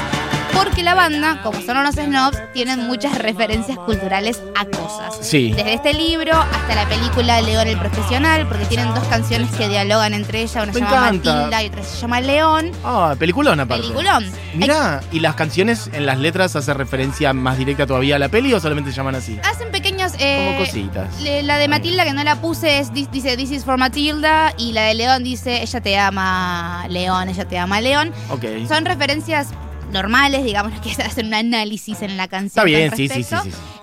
Porque 0.53 0.81
la 0.83 0.95
banda, 0.95 1.41
como 1.43 1.61
son 1.61 1.77
unos 1.77 1.95
snobs, 1.95 2.37
tienen 2.53 2.87
muchas 2.87 3.17
referencias 3.17 3.77
culturales 3.79 4.41
a 4.55 4.65
cosas. 4.65 5.17
Sí. 5.21 5.51
Desde 5.55 5.73
este 5.73 5.93
libro 5.93 6.33
hasta 6.33 6.75
la 6.75 6.87
película 6.87 7.41
León 7.41 7.67
el 7.67 7.77
Profesional, 7.77 8.47
porque 8.47 8.65
tienen 8.65 8.93
dos 8.93 9.03
canciones 9.07 9.49
que 9.51 9.69
dialogan 9.69 10.13
entre 10.13 10.41
ellas, 10.41 10.63
una 10.63 10.73
se 10.73 10.79
llama 10.79 10.97
encanta. 11.09 11.33
Matilda 11.35 11.63
y 11.63 11.67
otra 11.67 11.83
se 11.83 11.97
llama 11.99 12.21
León. 12.21 12.71
Ah, 12.83 13.15
peliculón 13.17 13.59
aparte. 13.59 13.83
Peliculón. 13.83 14.25
Mirá, 14.55 15.01
¿y 15.11 15.19
las 15.19 15.35
canciones 15.35 15.89
en 15.93 16.05
las 16.05 16.17
letras 16.19 16.55
hacen 16.55 16.75
referencia 16.75 17.33
más 17.33 17.57
directa 17.57 17.85
todavía 17.85 18.15
a 18.15 18.19
la 18.19 18.29
peli 18.29 18.53
o 18.53 18.59
solamente 18.59 18.91
se 18.91 18.97
llaman 18.97 19.15
así? 19.15 19.39
Hacen 19.43 19.71
pequeños 19.71 20.13
eh, 20.19 20.45
Como 20.47 20.65
cositas. 20.65 21.21
la 21.21 21.57
de 21.57 21.67
Matilda 21.67 22.03
que 22.03 22.13
no 22.13 22.23
la 22.23 22.37
puse 22.41 22.79
es, 22.79 22.91
di- 22.93 23.07
dice 23.11 23.37
This 23.37 23.51
is 23.51 23.65
for 23.65 23.77
Matilda 23.77 24.53
y 24.57 24.73
la 24.73 24.83
de 24.83 24.95
León 24.95 25.23
dice 25.23 25.61
Ella 25.61 25.81
te 25.81 25.97
ama 25.99 26.85
León, 26.89 27.29
ella 27.29 27.45
te 27.45 27.59
ama 27.59 27.79
León. 27.81 28.11
Ok. 28.29 28.43
Son 28.67 28.85
referencias 28.85 29.49
normales, 29.91 30.43
digamos, 30.43 30.79
que 30.81 30.91
hacen 31.01 31.27
un 31.27 31.33
análisis 31.33 32.01
en 32.01 32.17
la 32.17 32.27
canción. 32.27 32.47
Está 32.47 32.63
bien, 32.63 32.95
sí, 32.95 33.07
sí, 33.07 33.23
sí. 33.23 33.35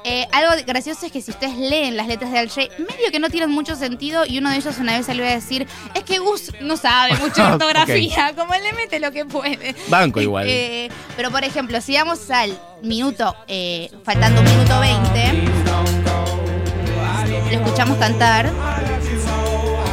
Eh, 0.06 0.28
algo 0.32 0.52
gracioso 0.66 1.06
es 1.06 1.12
que 1.12 1.22
si 1.22 1.30
ustedes 1.30 1.56
leen 1.56 1.96
las 1.96 2.06
letras 2.06 2.30
de 2.30 2.38
Al 2.38 2.50
Jay, 2.50 2.68
medio 2.78 3.10
que 3.10 3.18
no 3.18 3.30
tienen 3.30 3.50
mucho 3.50 3.74
sentido 3.74 4.24
y 4.26 4.36
uno 4.36 4.50
de 4.50 4.56
ellos 4.56 4.76
una 4.78 4.98
vez 4.98 5.06
salió 5.06 5.24
a 5.24 5.28
decir, 5.28 5.66
es 5.94 6.04
que 6.04 6.18
Gus 6.18 6.52
no 6.60 6.76
sabe 6.76 7.14
mucho 7.20 7.42
de 7.42 7.52
ortografía, 7.52 8.34
como 8.36 8.52
él 8.52 8.62
le 8.64 8.74
mete 8.74 9.00
lo 9.00 9.12
que 9.12 9.24
puede. 9.24 9.74
Banco 9.88 10.20
igual. 10.20 10.46
Eh, 10.46 10.90
pero 11.16 11.30
por 11.30 11.42
ejemplo, 11.42 11.80
si 11.80 11.94
vamos 11.94 12.30
al 12.30 12.58
minuto, 12.82 13.34
eh, 13.48 13.90
faltando 14.04 14.42
un 14.42 14.46
minuto 14.46 14.78
20, 14.78 15.32
lo 17.50 17.64
escuchamos 17.64 17.96
cantar. 17.96 18.52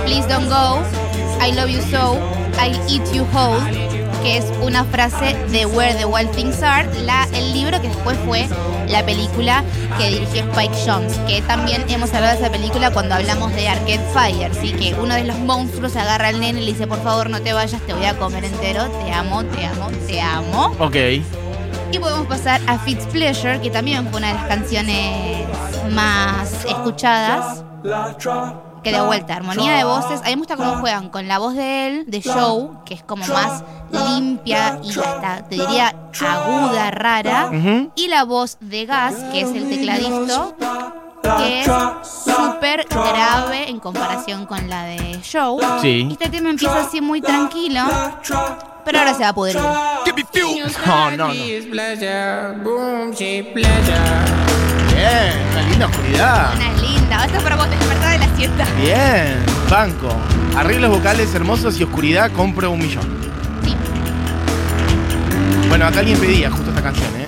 Please 0.06 0.28
don't 0.28 0.50
go, 0.50 0.84
I 1.40 1.54
love 1.54 1.70
you 1.70 1.82
so, 1.84 2.18
I'll 2.60 2.76
eat 2.90 3.04
you 3.14 3.24
whole, 3.32 3.62
que 4.22 4.38
es 4.38 4.46
una 4.62 4.86
frase 4.86 5.36
de 5.50 5.66
Where 5.66 5.96
the 5.96 6.06
Wild 6.06 6.32
Things 6.32 6.62
Are, 6.62 6.88
la, 7.04 7.28
el 7.34 7.54
libro 7.54 7.82
que 7.82 7.88
después 7.88 8.18
fue 8.26 8.48
la 8.88 9.06
película 9.06 9.64
que 9.98 10.10
dirigió 10.10 10.42
Spike 10.52 10.76
Jones, 10.86 11.14
que 11.28 11.42
también 11.42 11.84
hemos 11.90 12.14
hablado 12.14 12.38
de 12.38 12.44
esa 12.44 12.52
película 12.52 12.92
cuando 12.92 13.16
hablamos 13.16 13.54
de 13.54 13.68
Arcade 13.68 14.02
Fire, 14.14 14.54
¿sí? 14.54 14.74
que 14.74 14.94
uno 14.96 15.16
de 15.16 15.24
los 15.24 15.38
monstruos 15.40 15.96
agarra 15.96 16.30
al 16.30 16.40
nene 16.40 16.62
y 16.62 16.66
le 16.66 16.72
dice, 16.74 16.88
por 16.88 17.02
favor 17.02 17.30
no 17.30 17.42
te 17.42 17.54
vayas, 17.54 17.82
te 17.82 17.94
voy 17.94 18.06
a 18.06 18.18
comer 18.18 18.46
entero, 18.46 18.90
te 19.04 19.12
amo, 19.12 19.44
te 19.46 19.66
amo, 19.66 19.90
te 20.08 20.22
amo. 20.22 20.76
Ok. 20.80 20.96
Y 21.92 22.00
podemos 22.00 22.28
pasar 22.28 22.62
a 22.68 22.80
Fitz 22.80 23.06
Pleasure, 23.08 23.60
que 23.60 23.70
también 23.70 24.08
fue 24.10 24.20
una 24.20 24.30
de 24.30 24.34
las 24.36 24.46
canciones 24.46 25.48
más 25.92 26.66
escuchadas. 26.66 27.64
Que 28.84 28.92
de 28.92 29.02
vuelta, 29.02 29.36
armonía 29.36 29.74
de 29.74 29.84
voces. 29.84 30.22
A 30.22 30.26
mí 30.26 30.32
me 30.32 30.38
gusta 30.38 30.58
cómo 30.58 30.78
juegan 30.78 31.10
con 31.10 31.28
la 31.28 31.38
voz 31.38 31.54
de 31.54 31.88
él, 31.88 32.06
de 32.08 32.22
Show, 32.22 32.84
que 32.84 32.96
es 32.96 33.04
como 33.04 33.26
más 33.28 33.64
limpia 33.92 34.80
y 34.84 34.90
hasta, 34.90 35.44
te 35.48 35.56
diría, 35.56 35.94
aguda, 36.28 36.90
rara. 36.92 37.52
Y 37.96 38.08
la 38.08 38.24
voz 38.24 38.58
de 38.60 38.86
Gas, 38.86 39.16
que 39.32 39.42
es 39.42 39.50
el 39.50 39.70
tecladista, 39.70 40.48
que 41.38 41.62
es 41.62 41.68
súper 42.26 42.88
grave 42.90 43.70
en 43.70 43.80
comparación 43.80 44.48
con 44.48 44.68
la 44.68 44.84
de 44.86 45.20
Show. 45.22 45.60
Sí. 45.82 46.08
Este 46.12 46.30
tema 46.30 46.50
empieza 46.50 46.80
así 46.82 47.02
muy 47.02 47.22
tranquilo, 47.22 47.82
pero 48.84 48.98
ahora 48.98 49.14
se 49.14 49.22
va 49.22 49.30
a 49.30 49.34
pudrir. 49.34 49.58
No, 49.58 51.12
no, 51.12 51.28
no. 51.28 51.28
Pleasure. 53.54 54.02
Bien, 54.94 55.48
una 55.52 55.62
linda 55.70 55.86
oscuridad. 55.86 56.56
Una 56.56 56.74
linda, 56.74 57.01
esto 57.20 57.38
es 57.38 57.44
para 57.44 57.56
vos, 57.56 57.70
despertar 57.70 58.20
de 58.20 58.26
la 58.26 58.36
siesta. 58.36 58.66
Bien, 58.80 59.44
banco. 59.70 60.10
Arreglos 60.56 60.90
vocales 60.92 61.34
hermosos 61.36 61.80
y 61.80 61.84
oscuridad, 61.84 62.32
compro 62.32 62.72
un 62.72 62.80
millón. 62.80 63.04
Sí. 63.64 63.76
Bueno, 65.70 65.86
acá 65.86 66.00
alguien 66.00 66.18
pedía 66.20 66.50
justo 66.50 66.70
esta 66.70 66.82
canción, 66.82 67.10
¿eh? 67.18 67.28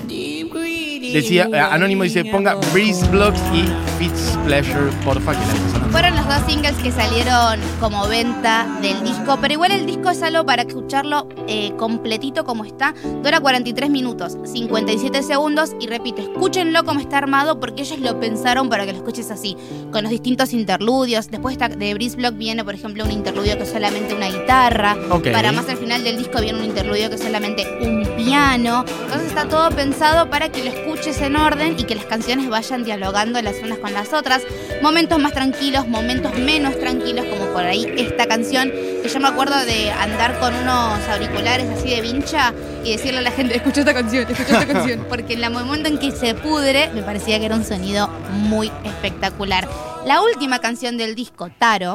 Decía, 1.12 1.48
eh, 1.52 1.58
Anónimo 1.60 2.02
dice, 2.02 2.24
ponga 2.24 2.56
Breeze 2.72 3.06
Blocks 3.06 3.40
y 3.52 3.93
Fitz 4.04 4.36
Pleasure, 4.44 4.90
porfa, 5.02 5.32
que 5.32 5.38
la 5.38 5.52
está 5.54 5.68
sonando. 5.70 5.88
Fueron 5.90 6.16
los 6.16 6.26
dos 6.26 6.42
singles 6.46 6.74
que 6.82 6.92
salieron 6.92 7.58
como 7.80 8.06
venta 8.06 8.66
del 8.82 9.02
disco, 9.02 9.38
pero 9.40 9.54
igual 9.54 9.72
el 9.72 9.86
disco 9.86 10.10
es 10.10 10.22
algo 10.22 10.44
para 10.44 10.60
escucharlo 10.60 11.26
eh, 11.48 11.72
completito 11.78 12.44
como 12.44 12.66
está. 12.66 12.94
Dura 13.22 13.40
43 13.40 13.88
minutos, 13.88 14.36
57 14.44 15.22
segundos 15.22 15.74
y 15.80 15.86
repito, 15.86 16.20
escúchenlo 16.20 16.84
como 16.84 17.00
está 17.00 17.16
armado 17.16 17.58
porque 17.60 17.80
ellos 17.80 17.98
lo 18.00 18.20
pensaron 18.20 18.68
para 18.68 18.84
que 18.84 18.92
lo 18.92 18.98
escuches 18.98 19.30
así, 19.30 19.56
con 19.90 20.02
los 20.02 20.10
distintos 20.10 20.52
interludios. 20.52 21.30
Después 21.30 21.56
de 21.58 21.94
Breeze 21.94 22.16
Block 22.16 22.36
viene, 22.36 22.62
por 22.62 22.74
ejemplo, 22.74 23.04
un 23.04 23.10
interludio 23.10 23.56
que 23.56 23.62
es 23.62 23.70
solamente 23.70 24.14
una 24.14 24.28
guitarra. 24.28 24.98
Ok. 25.08 25.28
Para 25.32 25.50
más 25.50 25.66
al 25.70 25.78
final 25.78 26.04
del 26.04 26.18
disco 26.18 26.42
viene 26.42 26.58
un 26.58 26.66
interludio 26.66 27.08
que 27.08 27.14
es 27.14 27.22
solamente 27.22 27.66
un 27.80 28.06
piano. 28.16 28.84
Entonces 29.04 29.28
está 29.28 29.48
todo 29.48 29.70
pensado 29.70 30.28
para 30.28 30.50
que 30.50 30.62
lo 30.62 30.70
escuches 30.70 31.22
en 31.22 31.36
orden 31.36 31.76
y 31.78 31.84
que 31.84 31.94
las 31.94 32.04
canciones 32.04 32.50
vayan 32.50 32.84
dialogando 32.84 33.40
las 33.40 33.56
unas 33.62 33.78
con 33.78 33.93
las 33.94 34.12
otras. 34.12 34.42
Momentos 34.82 35.18
más 35.18 35.32
tranquilos, 35.32 35.88
momentos 35.88 36.36
menos 36.38 36.78
tranquilos, 36.78 37.24
como 37.26 37.46
por 37.52 37.64
ahí 37.64 37.90
esta 37.96 38.26
canción, 38.26 38.70
que 38.70 39.08
yo 39.08 39.20
me 39.20 39.28
acuerdo 39.28 39.56
de 39.64 39.90
andar 39.90 40.38
con 40.38 40.54
unos 40.54 41.00
auriculares 41.08 41.68
así 41.70 41.90
de 41.90 42.00
vincha 42.02 42.52
y 42.84 42.92
decirle 42.92 43.20
a 43.20 43.22
la 43.22 43.30
gente, 43.30 43.56
escucha 43.56 43.80
esta 43.80 43.94
canción, 43.94 44.26
escucha 44.28 44.60
esta 44.60 44.72
canción, 44.72 45.06
porque 45.08 45.34
en 45.34 45.44
el 45.44 45.50
momento 45.50 45.88
en 45.88 45.98
que 45.98 46.10
se 46.10 46.34
pudre 46.34 46.90
me 46.94 47.02
parecía 47.02 47.38
que 47.38 47.46
era 47.46 47.54
un 47.54 47.64
sonido 47.64 48.08
muy 48.30 48.70
espectacular. 48.84 49.66
La 50.04 50.20
última 50.22 50.58
canción 50.58 50.98
del 50.98 51.14
disco, 51.14 51.48
Taro, 51.58 51.94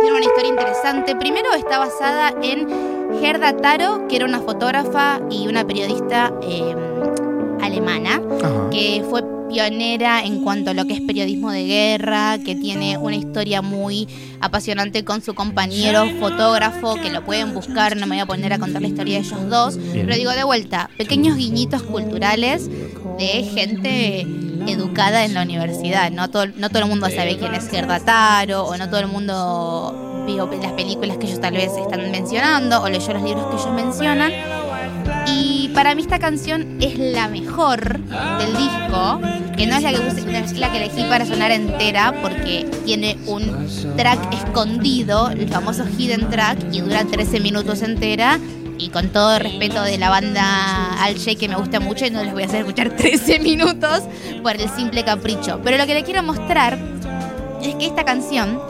tiene 0.00 0.16
una 0.16 0.24
historia 0.24 0.48
interesante. 0.48 1.14
Primero 1.14 1.52
está 1.52 1.78
basada 1.78 2.34
en 2.42 3.20
Gerda 3.20 3.56
Taro, 3.56 4.08
que 4.08 4.16
era 4.16 4.24
una 4.24 4.40
fotógrafa 4.40 5.20
y 5.30 5.46
una 5.46 5.64
periodista 5.66 6.32
eh, 6.42 6.74
alemana, 7.60 8.20
Ajá. 8.42 8.70
que 8.70 9.04
fue 9.08 9.22
pionera 9.52 10.24
en 10.24 10.42
cuanto 10.42 10.70
a 10.70 10.74
lo 10.74 10.86
que 10.86 10.94
es 10.94 11.00
periodismo 11.00 11.50
de 11.50 11.64
guerra, 11.64 12.38
que 12.38 12.54
tiene 12.54 12.96
una 12.96 13.16
historia 13.16 13.62
muy 13.62 14.08
apasionante 14.40 15.04
con 15.04 15.22
su 15.22 15.34
compañero 15.34 16.08
fotógrafo, 16.18 16.96
que 16.96 17.10
lo 17.10 17.24
pueden 17.24 17.54
buscar, 17.54 17.96
no 17.96 18.06
me 18.06 18.16
voy 18.16 18.20
a 18.20 18.26
poner 18.26 18.52
a 18.52 18.58
contar 18.58 18.82
la 18.82 18.88
historia 18.88 19.20
de 19.20 19.26
ellos 19.26 19.48
dos, 19.48 19.76
Bien. 19.76 20.06
pero 20.06 20.16
digo 20.16 20.30
de 20.30 20.44
vuelta, 20.44 20.90
pequeños 20.96 21.36
guiñitos 21.36 21.82
culturales 21.82 22.68
de 23.18 23.44
gente 23.44 24.26
educada 24.66 25.24
en 25.24 25.34
la 25.34 25.42
universidad. 25.42 26.10
No 26.10 26.30
todo, 26.30 26.46
no 26.46 26.70
todo 26.70 26.82
el 26.82 26.88
mundo 26.88 27.08
sabe 27.10 27.36
quién 27.36 27.54
es 27.54 27.68
Gerda 27.68 28.00
Taro, 28.00 28.64
o 28.64 28.76
no 28.76 28.88
todo 28.88 29.00
el 29.00 29.08
mundo 29.08 30.24
vio 30.26 30.48
las 30.62 30.72
películas 30.72 31.16
que 31.18 31.26
ellos 31.26 31.40
tal 31.40 31.54
vez 31.54 31.72
están 31.76 32.10
mencionando, 32.10 32.82
o 32.82 32.88
leyó 32.88 33.12
los 33.12 33.22
libros 33.22 33.46
que 33.46 33.56
ellos 33.56 33.74
mencionan. 33.74 34.32
Para 35.74 35.94
mí 35.94 36.02
esta 36.02 36.18
canción 36.18 36.78
es 36.80 36.98
la 36.98 37.28
mejor 37.28 37.98
del 37.98 38.56
disco, 38.56 39.20
que 39.56 39.66
no 39.66 39.76
es 39.76 39.82
la 39.82 39.90
que, 39.90 40.38
es 40.38 40.58
la 40.58 40.70
que 40.70 40.84
elegí 40.84 41.04
para 41.04 41.24
sonar 41.24 41.50
entera, 41.50 42.14
porque 42.20 42.68
tiene 42.84 43.16
un 43.26 43.66
track 43.96 44.34
escondido, 44.34 45.30
el 45.30 45.48
famoso 45.48 45.84
hidden 45.86 46.28
track, 46.28 46.58
y 46.72 46.80
dura 46.80 47.04
13 47.04 47.40
minutos 47.40 47.82
entera. 47.82 48.38
Y 48.78 48.88
con 48.88 49.10
todo 49.10 49.38
respeto 49.38 49.82
de 49.82 49.96
la 49.96 50.10
banda 50.10 51.02
Al 51.02 51.16
Jay, 51.18 51.36
que 51.36 51.48
me 51.48 51.56
gusta 51.56 51.78
mucho, 51.80 52.04
y 52.04 52.10
no 52.10 52.22
les 52.22 52.32
voy 52.32 52.42
a 52.42 52.46
hacer 52.46 52.60
escuchar 52.60 52.90
13 52.96 53.38
minutos 53.38 54.02
por 54.42 54.56
el 54.56 54.68
simple 54.70 55.04
capricho. 55.04 55.60
Pero 55.64 55.78
lo 55.78 55.86
que 55.86 55.94
le 55.94 56.02
quiero 56.02 56.22
mostrar 56.22 56.78
es 57.62 57.74
que 57.76 57.86
esta 57.86 58.04
canción, 58.04 58.60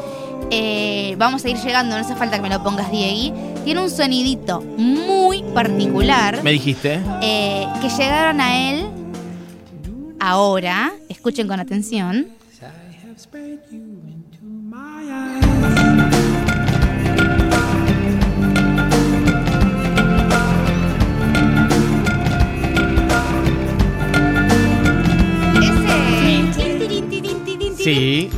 eh, 0.50 1.14
vamos 1.18 1.44
a 1.44 1.48
ir 1.48 1.56
llegando, 1.56 1.96
no 1.96 2.02
hace 2.02 2.14
falta 2.14 2.36
que 2.36 2.42
me 2.42 2.50
lo 2.50 2.62
pongas, 2.62 2.90
Diegui, 2.90 3.32
tiene 3.64 3.80
un 3.80 3.90
sonidito 3.90 4.60
muy 4.60 5.42
particular 5.54 6.42
Me 6.42 6.52
dijiste. 6.52 7.00
eh, 7.22 7.66
que 7.80 7.88
llegaron 7.88 8.40
a 8.40 8.70
él 8.70 8.86
ahora. 10.20 10.92
Escuchen 11.08 11.48
con 11.48 11.58
atención. 11.60 12.28
Ese. 27.78 27.84
Sí. 27.84 28.30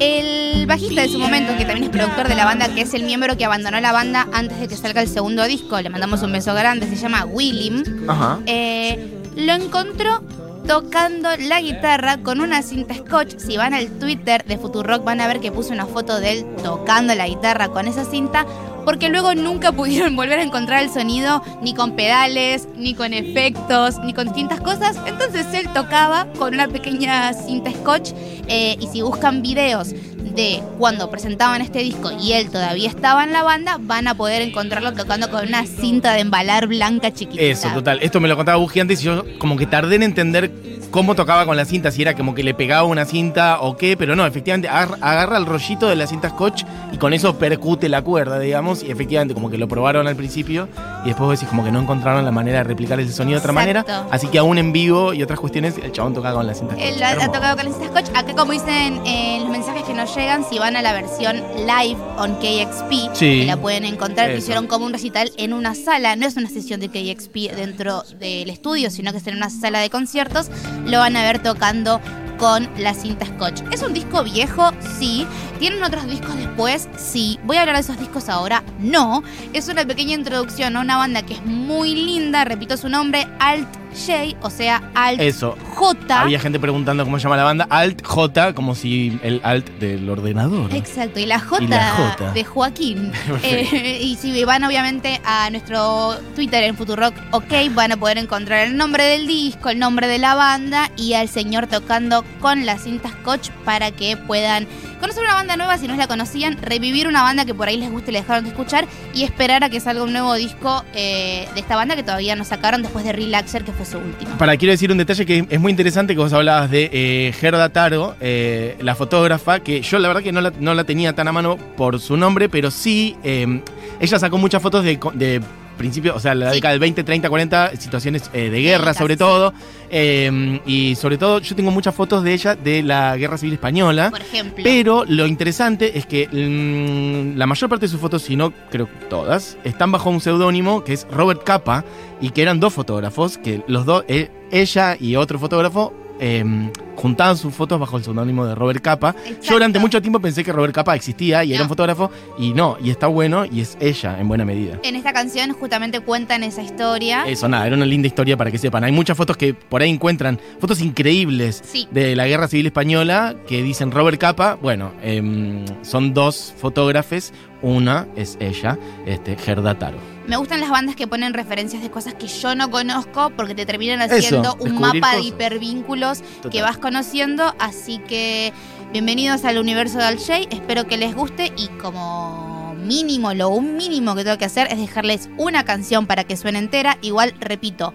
El 0.00 0.37
bajista 0.68 1.00
de 1.02 1.08
su 1.08 1.18
momento, 1.18 1.56
que 1.56 1.64
también 1.64 1.84
es 1.84 1.90
productor 1.90 2.28
de 2.28 2.34
la 2.36 2.44
banda, 2.44 2.68
que 2.68 2.82
es 2.82 2.94
el 2.94 3.02
miembro 3.02 3.36
que 3.36 3.44
abandonó 3.44 3.80
la 3.80 3.90
banda 3.90 4.28
antes 4.32 4.60
de 4.60 4.68
que 4.68 4.76
salga 4.76 5.00
el 5.00 5.08
segundo 5.08 5.44
disco, 5.46 5.80
le 5.80 5.88
mandamos 5.90 6.22
un 6.22 6.30
beso 6.30 6.54
grande, 6.54 6.86
se 6.86 6.96
llama 6.96 7.24
Willim. 7.24 7.82
Ajá. 8.08 8.38
Eh, 8.46 9.08
lo 9.34 9.54
encontró 9.54 10.22
tocando 10.66 11.30
la 11.38 11.62
guitarra 11.62 12.18
con 12.18 12.42
una 12.42 12.60
cinta 12.62 12.94
scotch. 12.94 13.38
Si 13.38 13.56
van 13.56 13.72
al 13.72 13.88
Twitter 13.98 14.44
de 14.44 14.58
Futurock 14.58 15.02
van 15.02 15.22
a 15.22 15.26
ver 15.26 15.40
que 15.40 15.50
puse 15.50 15.72
una 15.72 15.86
foto 15.86 16.20
de 16.20 16.32
él 16.32 16.46
tocando 16.62 17.14
la 17.14 17.26
guitarra 17.26 17.68
con 17.68 17.88
esa 17.88 18.04
cinta. 18.04 18.44
Porque 18.84 19.08
luego 19.08 19.34
nunca 19.34 19.72
pudieron 19.76 20.14
volver 20.16 20.38
a 20.38 20.42
encontrar 20.42 20.82
el 20.82 20.90
sonido 20.90 21.42
ni 21.62 21.74
con 21.74 21.96
pedales, 21.96 22.68
ni 22.76 22.94
con 22.94 23.14
efectos, 23.14 23.98
ni 24.00 24.12
con 24.12 24.26
distintas 24.26 24.60
cosas. 24.60 24.96
Entonces 25.06 25.46
él 25.54 25.70
tocaba 25.72 26.26
con 26.38 26.52
una 26.52 26.68
pequeña 26.68 27.32
cinta 27.32 27.70
scotch. 27.70 28.10
eh, 28.48 28.76
y 28.78 28.86
si 28.88 29.00
buscan 29.00 29.40
videos 29.40 29.94
de 30.34 30.62
cuando 30.78 31.10
presentaban 31.10 31.60
este 31.60 31.80
disco 31.80 32.10
y 32.20 32.32
él 32.32 32.50
todavía 32.50 32.88
estaba 32.88 33.24
en 33.24 33.32
la 33.32 33.42
banda, 33.42 33.78
van 33.80 34.08
a 34.08 34.14
poder 34.14 34.42
encontrarlo 34.42 34.92
tocando 34.94 35.30
con 35.30 35.46
una 35.46 35.66
cinta 35.66 36.12
de 36.12 36.20
embalar 36.20 36.66
blanca 36.66 37.12
chiquitita. 37.12 37.42
Eso, 37.42 37.68
total. 37.70 37.98
Esto 38.02 38.20
me 38.20 38.28
lo 38.28 38.36
contaba 38.36 38.58
Buji 38.58 38.80
antes 38.80 39.00
y 39.02 39.04
yo 39.04 39.24
como 39.38 39.56
que 39.56 39.66
tardé 39.66 39.96
en 39.96 40.02
entender 40.02 40.50
cómo 40.90 41.14
tocaba 41.14 41.46
con 41.46 41.56
la 41.56 41.64
cinta, 41.64 41.90
si 41.90 42.02
era 42.02 42.14
como 42.14 42.34
que 42.34 42.42
le 42.42 42.54
pegaba 42.54 42.84
una 42.84 43.04
cinta 43.04 43.60
o 43.60 43.76
qué, 43.76 43.96
pero 43.96 44.16
no, 44.16 44.26
efectivamente 44.26 44.68
agarra, 44.68 45.36
el 45.36 45.46
rollito 45.46 45.88
de 45.88 45.96
la 45.96 46.06
cinta 46.06 46.30
scotch 46.30 46.64
y 46.92 46.98
con 46.98 47.12
eso 47.12 47.38
percute 47.38 47.88
la 47.88 48.02
cuerda, 48.02 48.38
digamos, 48.38 48.82
y 48.82 48.90
efectivamente 48.90 49.34
como 49.34 49.50
que 49.50 49.58
lo 49.58 49.68
probaron 49.68 50.06
al 50.06 50.16
principio 50.16 50.68
y 51.04 51.08
después 51.08 51.26
vos 51.26 51.38
decís 51.38 51.48
como 51.48 51.64
que 51.64 51.70
no 51.70 51.80
encontraron 51.80 52.24
la 52.24 52.32
manera 52.32 52.58
de 52.58 52.64
replicar 52.64 52.98
ese 53.00 53.12
sonido 53.12 53.38
de 53.38 53.40
otra 53.40 53.52
manera, 53.52 53.84
así 54.10 54.28
que 54.28 54.38
aún 54.38 54.58
en 54.58 54.72
vivo 54.72 55.12
y 55.12 55.22
otras 55.22 55.38
cuestiones, 55.38 55.76
el 55.78 55.92
chabón 55.92 56.14
tocaba 56.14 56.36
con 56.36 56.46
la 56.46 56.54
cinta 56.54 56.74
scotch. 56.74 56.86
Él 56.86 57.02
ha, 57.02 57.14
tocado 57.30 57.56
con 57.56 57.66
la 57.66 57.72
cinta 57.72 57.88
scotch. 57.88 58.16
Acá, 58.16 58.34
como 58.34 58.52
dicen 58.52 59.00
en 59.06 59.42
los 59.42 59.50
mensajes 59.50 59.82
que 59.82 59.94
nos 59.94 60.14
llegan, 60.16 60.44
si 60.48 60.58
van 60.58 60.76
a 60.76 60.82
la 60.82 60.92
versión 60.92 61.36
live 61.58 61.98
on 62.16 62.34
KXP, 62.36 63.14
Sí. 63.14 63.40
que 63.40 63.46
la 63.46 63.56
pueden 63.56 63.84
encontrar, 63.84 64.30
que 64.30 64.38
hicieron 64.38 64.66
como 64.66 64.86
un 64.86 64.92
recital 64.92 65.30
en 65.36 65.52
una 65.52 65.74
sala. 65.74 66.16
No 66.16 66.26
es 66.26 66.36
una 66.36 66.48
sesión 66.48 66.80
de 66.80 66.88
KXP 66.88 67.54
dentro 67.54 68.02
del 68.18 68.50
estudio, 68.50 68.90
sino 68.90 69.12
que 69.12 69.18
es 69.18 69.26
en 69.26 69.36
una 69.36 69.50
sala 69.50 69.80
de 69.80 69.90
conciertos. 69.90 70.50
Lo 70.86 70.98
van 70.98 71.16
a 71.16 71.22
ver 71.22 71.42
tocando 71.42 72.00
con 72.38 72.68
la 72.78 72.94
cinta 72.94 73.26
scotch. 73.26 73.62
¿Es 73.72 73.82
un 73.82 73.92
disco 73.92 74.22
viejo? 74.22 74.70
Sí. 74.98 75.26
¿Tienen 75.58 75.82
otros 75.82 76.06
discos 76.06 76.36
después? 76.36 76.88
Sí. 76.96 77.38
¿Voy 77.44 77.56
a 77.56 77.60
hablar 77.62 77.76
de 77.76 77.82
esos 77.82 77.98
discos 77.98 78.28
ahora? 78.28 78.62
No. 78.78 79.22
Es 79.52 79.68
una 79.68 79.84
pequeña 79.84 80.14
introducción 80.14 80.76
a 80.76 80.80
una 80.80 80.96
banda 80.96 81.22
que 81.22 81.34
es 81.34 81.44
muy 81.44 81.94
linda, 81.94 82.44
repito 82.44 82.76
su 82.76 82.88
nombre, 82.88 83.26
Alt 83.40 83.68
J, 83.92 84.38
o 84.42 84.50
sea, 84.50 84.90
Alt 84.94 85.20
Eso. 85.20 85.56
J. 85.78 86.22
Había 86.22 86.40
gente 86.40 86.58
preguntando 86.58 87.04
cómo 87.04 87.18
se 87.20 87.22
llama 87.22 87.36
la 87.36 87.44
banda. 87.44 87.68
Alt 87.70 88.04
J, 88.04 88.52
como 88.52 88.74
si 88.74 89.16
el 89.22 89.40
alt 89.44 89.68
del 89.78 90.10
ordenador. 90.10 90.74
Exacto, 90.74 91.20
y 91.20 91.26
la 91.26 91.38
J, 91.38 91.62
Y 91.62 91.68
la 91.68 91.90
J. 91.92 92.32
de 92.32 92.44
Joaquín. 92.44 93.12
Eh, 93.44 94.00
y 94.02 94.16
si 94.16 94.44
van 94.44 94.64
obviamente 94.64 95.20
a 95.24 95.48
nuestro 95.50 96.16
Twitter 96.34 96.64
en 96.64 96.76
Futurock, 96.76 97.14
ok, 97.30 97.52
van 97.72 97.92
a 97.92 97.96
poder 97.96 98.18
encontrar 98.18 98.66
el 98.66 98.76
nombre 98.76 99.04
del 99.04 99.26
disco, 99.26 99.68
el 99.68 99.78
nombre 99.78 100.08
de 100.08 100.18
la 100.18 100.34
banda 100.34 100.90
y 100.96 101.14
al 101.14 101.28
señor 101.28 101.68
tocando 101.68 102.24
con 102.40 102.66
la 102.66 102.78
cinta 102.78 103.10
Scotch 103.10 103.50
para 103.64 103.92
que 103.92 104.16
puedan 104.16 104.66
conocer 105.00 105.22
una 105.22 105.34
banda 105.34 105.56
nueva 105.56 105.78
si 105.78 105.86
no 105.86 105.96
la 105.96 106.08
conocían, 106.08 106.58
revivir 106.60 107.06
una 107.06 107.22
banda 107.22 107.44
que 107.44 107.54
por 107.54 107.68
ahí 107.68 107.76
les 107.76 107.90
guste 107.90 108.10
y 108.10 108.14
les 108.14 108.22
dejaron 108.22 108.44
de 108.44 108.50
escuchar 108.50 108.86
y 109.14 109.22
esperar 109.22 109.64
a 109.64 109.70
que 109.70 109.80
salga 109.80 110.02
un 110.02 110.12
nuevo 110.12 110.34
disco 110.34 110.84
eh, 110.94 111.48
de 111.54 111.60
esta 111.60 111.76
banda 111.76 111.96
que 111.96 112.02
todavía 112.02 112.34
no 112.36 112.44
sacaron 112.44 112.82
después 112.82 113.04
de 113.04 113.12
Relaxer, 113.12 113.64
que 113.64 113.72
fue 113.72 113.86
su 113.86 113.98
último. 113.98 114.36
Para, 114.38 114.56
quiero 114.56 114.72
decir 114.72 114.90
un 114.90 114.98
detalle 114.98 115.24
que 115.24 115.46
es 115.48 115.60
muy 115.60 115.67
interesante 115.70 116.14
que 116.14 116.20
vos 116.20 116.32
hablabas 116.32 116.70
de 116.70 116.90
eh, 116.92 117.32
Gerda 117.32 117.68
Taro, 117.70 118.16
eh, 118.20 118.76
la 118.80 118.94
fotógrafa, 118.94 119.60
que 119.60 119.82
yo 119.82 119.98
la 119.98 120.08
verdad 120.08 120.22
que 120.22 120.32
no 120.32 120.40
la, 120.40 120.52
no 120.58 120.74
la 120.74 120.84
tenía 120.84 121.14
tan 121.14 121.28
a 121.28 121.32
mano 121.32 121.56
por 121.76 122.00
su 122.00 122.16
nombre, 122.16 122.48
pero 122.48 122.70
sí, 122.70 123.16
eh, 123.24 123.62
ella 124.00 124.18
sacó 124.18 124.38
muchas 124.38 124.62
fotos 124.62 124.84
de, 124.84 125.40
principio, 125.78 126.14
o 126.14 126.20
sea, 126.20 126.34
la 126.34 126.50
década 126.50 126.72
del 126.72 126.80
20, 126.80 127.04
30, 127.04 127.28
40, 127.28 127.76
situaciones 127.76 128.30
eh, 128.34 128.50
de 128.50 128.60
guerra 128.60 128.92
sobre 128.92 129.16
todo, 129.16 129.54
eh, 129.90 130.60
y 130.66 130.94
sobre 130.96 131.16
todo 131.16 131.38
yo 131.38 131.56
tengo 131.56 131.70
muchas 131.70 131.94
fotos 131.94 132.22
de 132.22 132.34
ella 132.34 132.54
de 132.54 132.82
la 132.82 133.16
Guerra 133.16 133.38
Civil 133.38 133.54
Española. 133.54 134.10
Por 134.10 134.20
ejemplo. 134.20 134.62
Pero 134.62 135.04
lo 135.08 135.26
interesante 135.26 135.96
es 135.96 136.04
que 136.04 136.28
mm, 136.28 137.38
la 137.38 137.46
mayor 137.46 137.70
parte 137.70 137.86
de 137.86 137.90
sus 137.90 138.00
fotos, 138.00 138.22
si 138.22 138.36
no 138.36 138.52
creo 138.70 138.86
que 138.86 139.06
todas, 139.06 139.56
están 139.64 139.90
bajo 139.90 140.10
un 140.10 140.20
seudónimo 140.20 140.84
que 140.84 140.92
es 140.92 141.06
Robert 141.10 141.44
Capa 141.44 141.84
y 142.20 142.30
que 142.30 142.42
eran 142.42 142.60
dos 142.60 142.74
fotógrafos, 142.74 143.38
que 143.38 143.62
los 143.66 143.86
dos, 143.86 144.04
eh, 144.08 144.30
ella 144.50 144.96
y 144.98 145.16
otro 145.16 145.38
fotógrafo, 145.38 145.94
eh, 146.20 146.70
juntaban 146.96 147.36
sus 147.36 147.54
fotos 147.54 147.78
bajo 147.78 147.96
el 147.96 148.04
seudónimo 148.04 148.44
de 148.46 148.54
Robert 148.54 148.82
Capa. 148.82 149.14
Exacto. 149.24 149.46
Yo 149.46 149.52
durante 149.54 149.78
mucho 149.78 150.00
tiempo 150.02 150.18
pensé 150.20 150.42
que 150.44 150.52
Robert 150.52 150.74
Capa 150.74 150.96
existía 150.96 151.44
y 151.44 151.54
era 151.54 151.62
un 151.62 151.68
fotógrafo 151.68 152.10
y 152.38 152.52
no, 152.52 152.76
y 152.82 152.90
está 152.90 153.06
bueno 153.06 153.44
y 153.44 153.60
es 153.60 153.76
ella 153.80 154.18
en 154.20 154.26
buena 154.28 154.44
medida. 154.44 154.78
En 154.82 154.96
esta 154.96 155.12
canción 155.12 155.52
justamente 155.52 156.00
cuentan 156.00 156.42
esa 156.42 156.62
historia. 156.62 157.24
Eso, 157.28 157.48
nada, 157.48 157.66
era 157.66 157.76
una 157.76 157.86
linda 157.86 158.06
historia 158.08 158.36
para 158.36 158.50
que 158.50 158.58
sepan. 158.58 158.84
Hay 158.84 158.92
muchas 158.92 159.16
fotos 159.16 159.36
que 159.36 159.54
por 159.54 159.80
ahí 159.82 159.90
encuentran, 159.90 160.40
fotos 160.60 160.80
increíbles 160.80 161.62
Sí. 161.64 161.86
de 161.90 162.16
la 162.16 162.26
Guerra 162.26 162.48
Civil 162.48 162.66
Española 162.66 163.36
que 163.46 163.62
dicen 163.62 163.90
Robert 163.92 164.18
Capa. 164.20 164.58
Bueno, 164.60 164.92
em, 165.02 165.64
son 165.82 166.14
dos 166.14 166.52
fotógrafos, 166.58 167.32
una 167.62 168.06
es 168.16 168.36
ella, 168.40 168.78
este, 169.06 169.36
Gerda 169.36 169.78
Taro. 169.78 170.17
Me 170.28 170.36
gustan 170.36 170.60
las 170.60 170.68
bandas 170.68 170.94
que 170.94 171.06
ponen 171.06 171.32
referencias 171.32 171.82
de 171.82 171.90
cosas 171.90 172.12
que 172.12 172.26
yo 172.26 172.54
no 172.54 172.70
conozco 172.70 173.30
porque 173.34 173.54
te 173.54 173.64
terminan 173.64 174.02
haciendo 174.02 174.56
un 174.60 174.78
mapa 174.78 175.16
de 175.16 175.22
hipervínculos 175.22 176.20
Total. 176.20 176.50
que 176.50 176.60
vas 176.60 176.76
conociendo. 176.76 177.54
Así 177.58 177.96
que 178.06 178.52
bienvenidos 178.92 179.46
al 179.46 179.56
universo 179.56 179.96
de 179.96 180.04
Al-Shay. 180.04 180.46
Espero 180.50 180.86
que 180.86 180.98
les 180.98 181.14
guste 181.14 181.50
y 181.56 181.68
como 181.80 182.74
mínimo, 182.74 183.32
lo 183.32 183.48
un 183.48 183.78
mínimo 183.78 184.14
que 184.14 184.22
tengo 184.22 184.36
que 184.36 184.44
hacer 184.44 184.68
es 184.70 184.76
dejarles 184.76 185.30
una 185.38 185.64
canción 185.64 186.06
para 186.06 186.24
que 186.24 186.36
suene 186.36 186.58
entera. 186.58 186.98
Igual, 187.00 187.32
repito. 187.40 187.94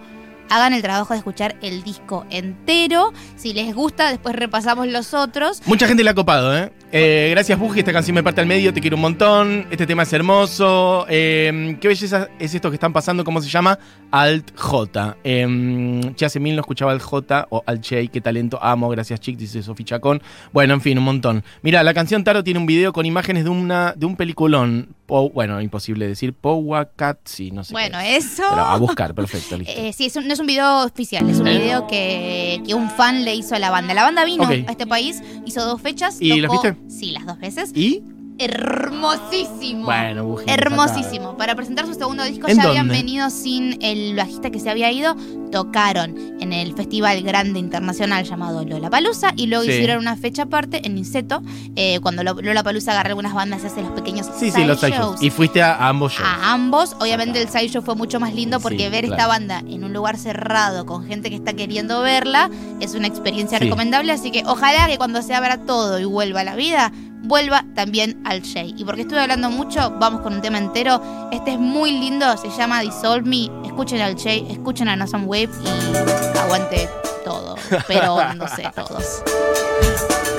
Hagan 0.50 0.72
el 0.72 0.82
trabajo 0.82 1.14
de 1.14 1.18
escuchar 1.18 1.54
el 1.62 1.84
disco 1.84 2.26
entero. 2.30 3.12
Si 3.36 3.52
les 3.52 3.72
gusta, 3.76 4.10
después 4.10 4.34
repasamos 4.34 4.88
los 4.88 5.14
otros. 5.14 5.62
Mucha 5.66 5.86
gente 5.86 6.02
le 6.02 6.10
ha 6.10 6.14
copado, 6.14 6.56
¿eh? 6.58 6.72
Eh, 6.96 7.26
gracias, 7.32 7.58
Buji. 7.58 7.80
Esta 7.80 7.92
canción 7.92 8.14
me 8.14 8.22
parte 8.22 8.40
al 8.40 8.46
medio. 8.46 8.72
Te 8.72 8.80
quiero 8.80 8.94
un 8.94 9.00
montón. 9.02 9.66
Este 9.68 9.84
tema 9.84 10.04
es 10.04 10.12
hermoso. 10.12 11.06
Eh, 11.08 11.76
¿Qué 11.80 11.88
belleza 11.88 12.28
es 12.38 12.54
esto 12.54 12.70
que 12.70 12.76
están 12.76 12.92
pasando? 12.92 13.24
¿Cómo 13.24 13.42
se 13.42 13.48
llama? 13.48 13.76
Alt 14.12 14.56
J. 14.56 15.16
Eh, 15.24 16.12
ya 16.16 16.28
hace 16.28 16.38
mil 16.38 16.54
no 16.54 16.60
escuchaba 16.60 16.92
Alt 16.92 17.02
J 17.02 17.48
o 17.50 17.64
Alt 17.66 17.84
J. 17.84 18.06
Qué 18.12 18.20
talento. 18.20 18.60
Amo. 18.62 18.88
Gracias, 18.90 19.18
Chic. 19.18 19.36
Dice 19.36 19.60
Sofi 19.64 19.82
Chacón. 19.82 20.22
Bueno, 20.52 20.74
en 20.74 20.80
fin, 20.80 20.96
un 20.96 21.02
montón. 21.02 21.42
Mira, 21.62 21.82
la 21.82 21.94
canción 21.94 22.22
Taro 22.22 22.44
tiene 22.44 22.60
un 22.60 22.66
video 22.66 22.92
con 22.92 23.06
imágenes 23.06 23.42
de, 23.42 23.50
una, 23.50 23.92
de 23.96 24.06
un 24.06 24.14
peliculón. 24.14 24.94
Po- 25.06 25.30
bueno, 25.30 25.60
imposible 25.60 26.06
decir. 26.06 26.32
Powakatsi. 26.32 27.50
No 27.50 27.64
sé. 27.64 27.72
Bueno, 27.72 27.98
qué 27.98 28.16
es. 28.18 28.24
eso. 28.34 28.44
Pero 28.50 28.62
a 28.62 28.76
buscar, 28.78 29.14
perfecto, 29.16 29.58
listo. 29.58 29.74
Eh, 29.76 29.92
sí, 29.92 30.06
es 30.06 30.14
un- 30.14 30.28
no 30.28 30.32
es 30.32 30.38
un 30.38 30.46
video 30.46 30.84
oficial, 30.84 31.28
es 31.28 31.40
un 31.40 31.48
¿Eh? 31.48 31.58
video 31.58 31.88
que, 31.88 32.62
que 32.64 32.72
un 32.74 32.88
fan 32.88 33.24
le 33.24 33.34
hizo 33.34 33.56
a 33.56 33.58
la 33.58 33.70
banda. 33.70 33.94
La 33.94 34.04
banda 34.04 34.24
vino 34.24 34.44
a 34.46 34.54
este 34.54 34.86
país, 34.86 35.20
hizo 35.44 35.64
dos 35.66 35.82
fechas. 35.82 36.18
¿Y 36.20 36.40
las 36.40 36.52
viste? 36.52 36.76
Sí, 36.88 37.10
las 37.12 37.26
dos 37.26 37.38
veces. 37.38 37.72
¿Y? 37.74 38.02
Hermosísimo. 38.38 39.84
Bueno, 39.84 40.24
Buji. 40.24 40.44
Hermosísimo. 40.48 41.36
Para 41.36 41.54
presentar 41.54 41.86
su 41.86 41.94
segundo 41.94 42.24
disco 42.24 42.48
¿En 42.48 42.56
ya 42.56 42.64
habían 42.64 42.88
venido 42.88 43.30
sin 43.30 43.78
el 43.82 44.16
bajista 44.16 44.50
que 44.50 44.58
se 44.58 44.70
había 44.70 44.90
ido. 44.90 45.16
Tocaron 45.52 46.16
en 46.40 46.52
el 46.52 46.74
festival 46.74 47.22
grande 47.22 47.60
internacional 47.60 48.24
llamado 48.24 48.64
Lollapalooza 48.64 49.32
y 49.36 49.46
luego 49.46 49.64
Sí. 49.64 49.70
hicieron 49.70 49.98
una 49.98 50.16
fecha 50.16 50.42
aparte 50.42 50.84
en 50.84 50.94
Niceto. 50.96 51.42
eh, 51.76 52.00
cuando 52.00 52.22
Lollapalooza 52.24 52.92
agarra 52.92 53.10
algunas 53.10 53.34
bandas 53.34 53.62
y 53.62 53.66
hace 53.66 53.82
los 53.82 53.92
pequeños 53.92 54.26
Sí, 54.38 54.50
sí, 54.50 54.64
los 54.64 54.80
shows 54.80 54.92
shows. 54.94 55.22
Y 55.22 55.30
fuiste 55.30 55.62
a, 55.62 55.88
ambos 55.88 56.12
shows. 56.14 56.28
a 56.28 56.52
ambos. 56.52 56.96
Obviamente 57.00 57.40
el 57.40 57.48
side 57.48 57.68
show 57.68 57.82
fue 57.82 57.94
mucho 57.94 58.18
más 58.20 58.34
lindo 58.34 58.58
porque 58.60 58.84
Sí, 58.84 58.90
ver 58.90 59.04
esta 59.04 59.26
banda 59.26 59.60
en 59.60 59.84
un 59.84 59.92
lugar 59.92 60.16
cerrado 60.18 60.86
con 60.86 61.04
gente 61.06 61.30
que 61.30 61.36
está 61.36 61.52
queriendo 61.52 62.00
verla 62.00 62.50
es 62.80 62.94
una 62.94 63.06
experiencia 63.06 63.58
recomendable. 63.58 64.12
Así 64.12 64.30
que 64.30 64.42
ojalá 64.46 64.86
que 64.88 64.98
cuando 64.98 65.22
se 65.22 65.34
abra 65.34 65.58
todo 65.58 65.98
y 66.00 66.04
vuelva 66.04 66.40
a 66.40 66.44
la 66.44 66.56
vida, 66.56 66.92
vuelva 67.24 67.64
también 67.74 68.20
al 68.24 68.42
Shay. 68.42 68.74
Y 68.76 68.84
porque 68.84 69.02
estuve 69.02 69.20
hablando 69.20 69.50
mucho, 69.50 69.90
vamos 69.98 70.20
con 70.20 70.34
un 70.34 70.42
tema 70.42 70.58
entero. 70.58 71.28
Este 71.32 71.52
es 71.52 71.58
muy 71.58 71.92
lindo, 71.92 72.36
se 72.36 72.50
llama 72.50 72.80
Dissolve 72.80 73.28
Me. 73.28 73.50
Escuchen 73.66 74.00
al 74.00 74.14
Shay, 74.14 74.46
escuchen 74.50 74.88
a 74.88 74.96
No 74.96 75.06
Some 75.06 75.26
Wave 75.26 75.50
y 75.62 76.38
aguante 76.38 76.88
todo. 77.24 77.56
Pero 77.88 78.34
no 78.34 78.48
sé, 78.48 78.70
todos. 78.74 79.22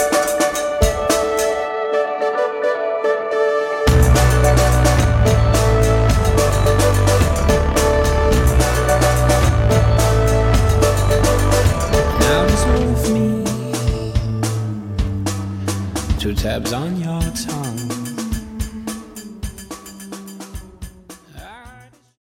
two 16.26 16.34
tabs 16.34 16.74
on 16.74 17.00
your 17.00 17.22
tongue. 17.22 17.65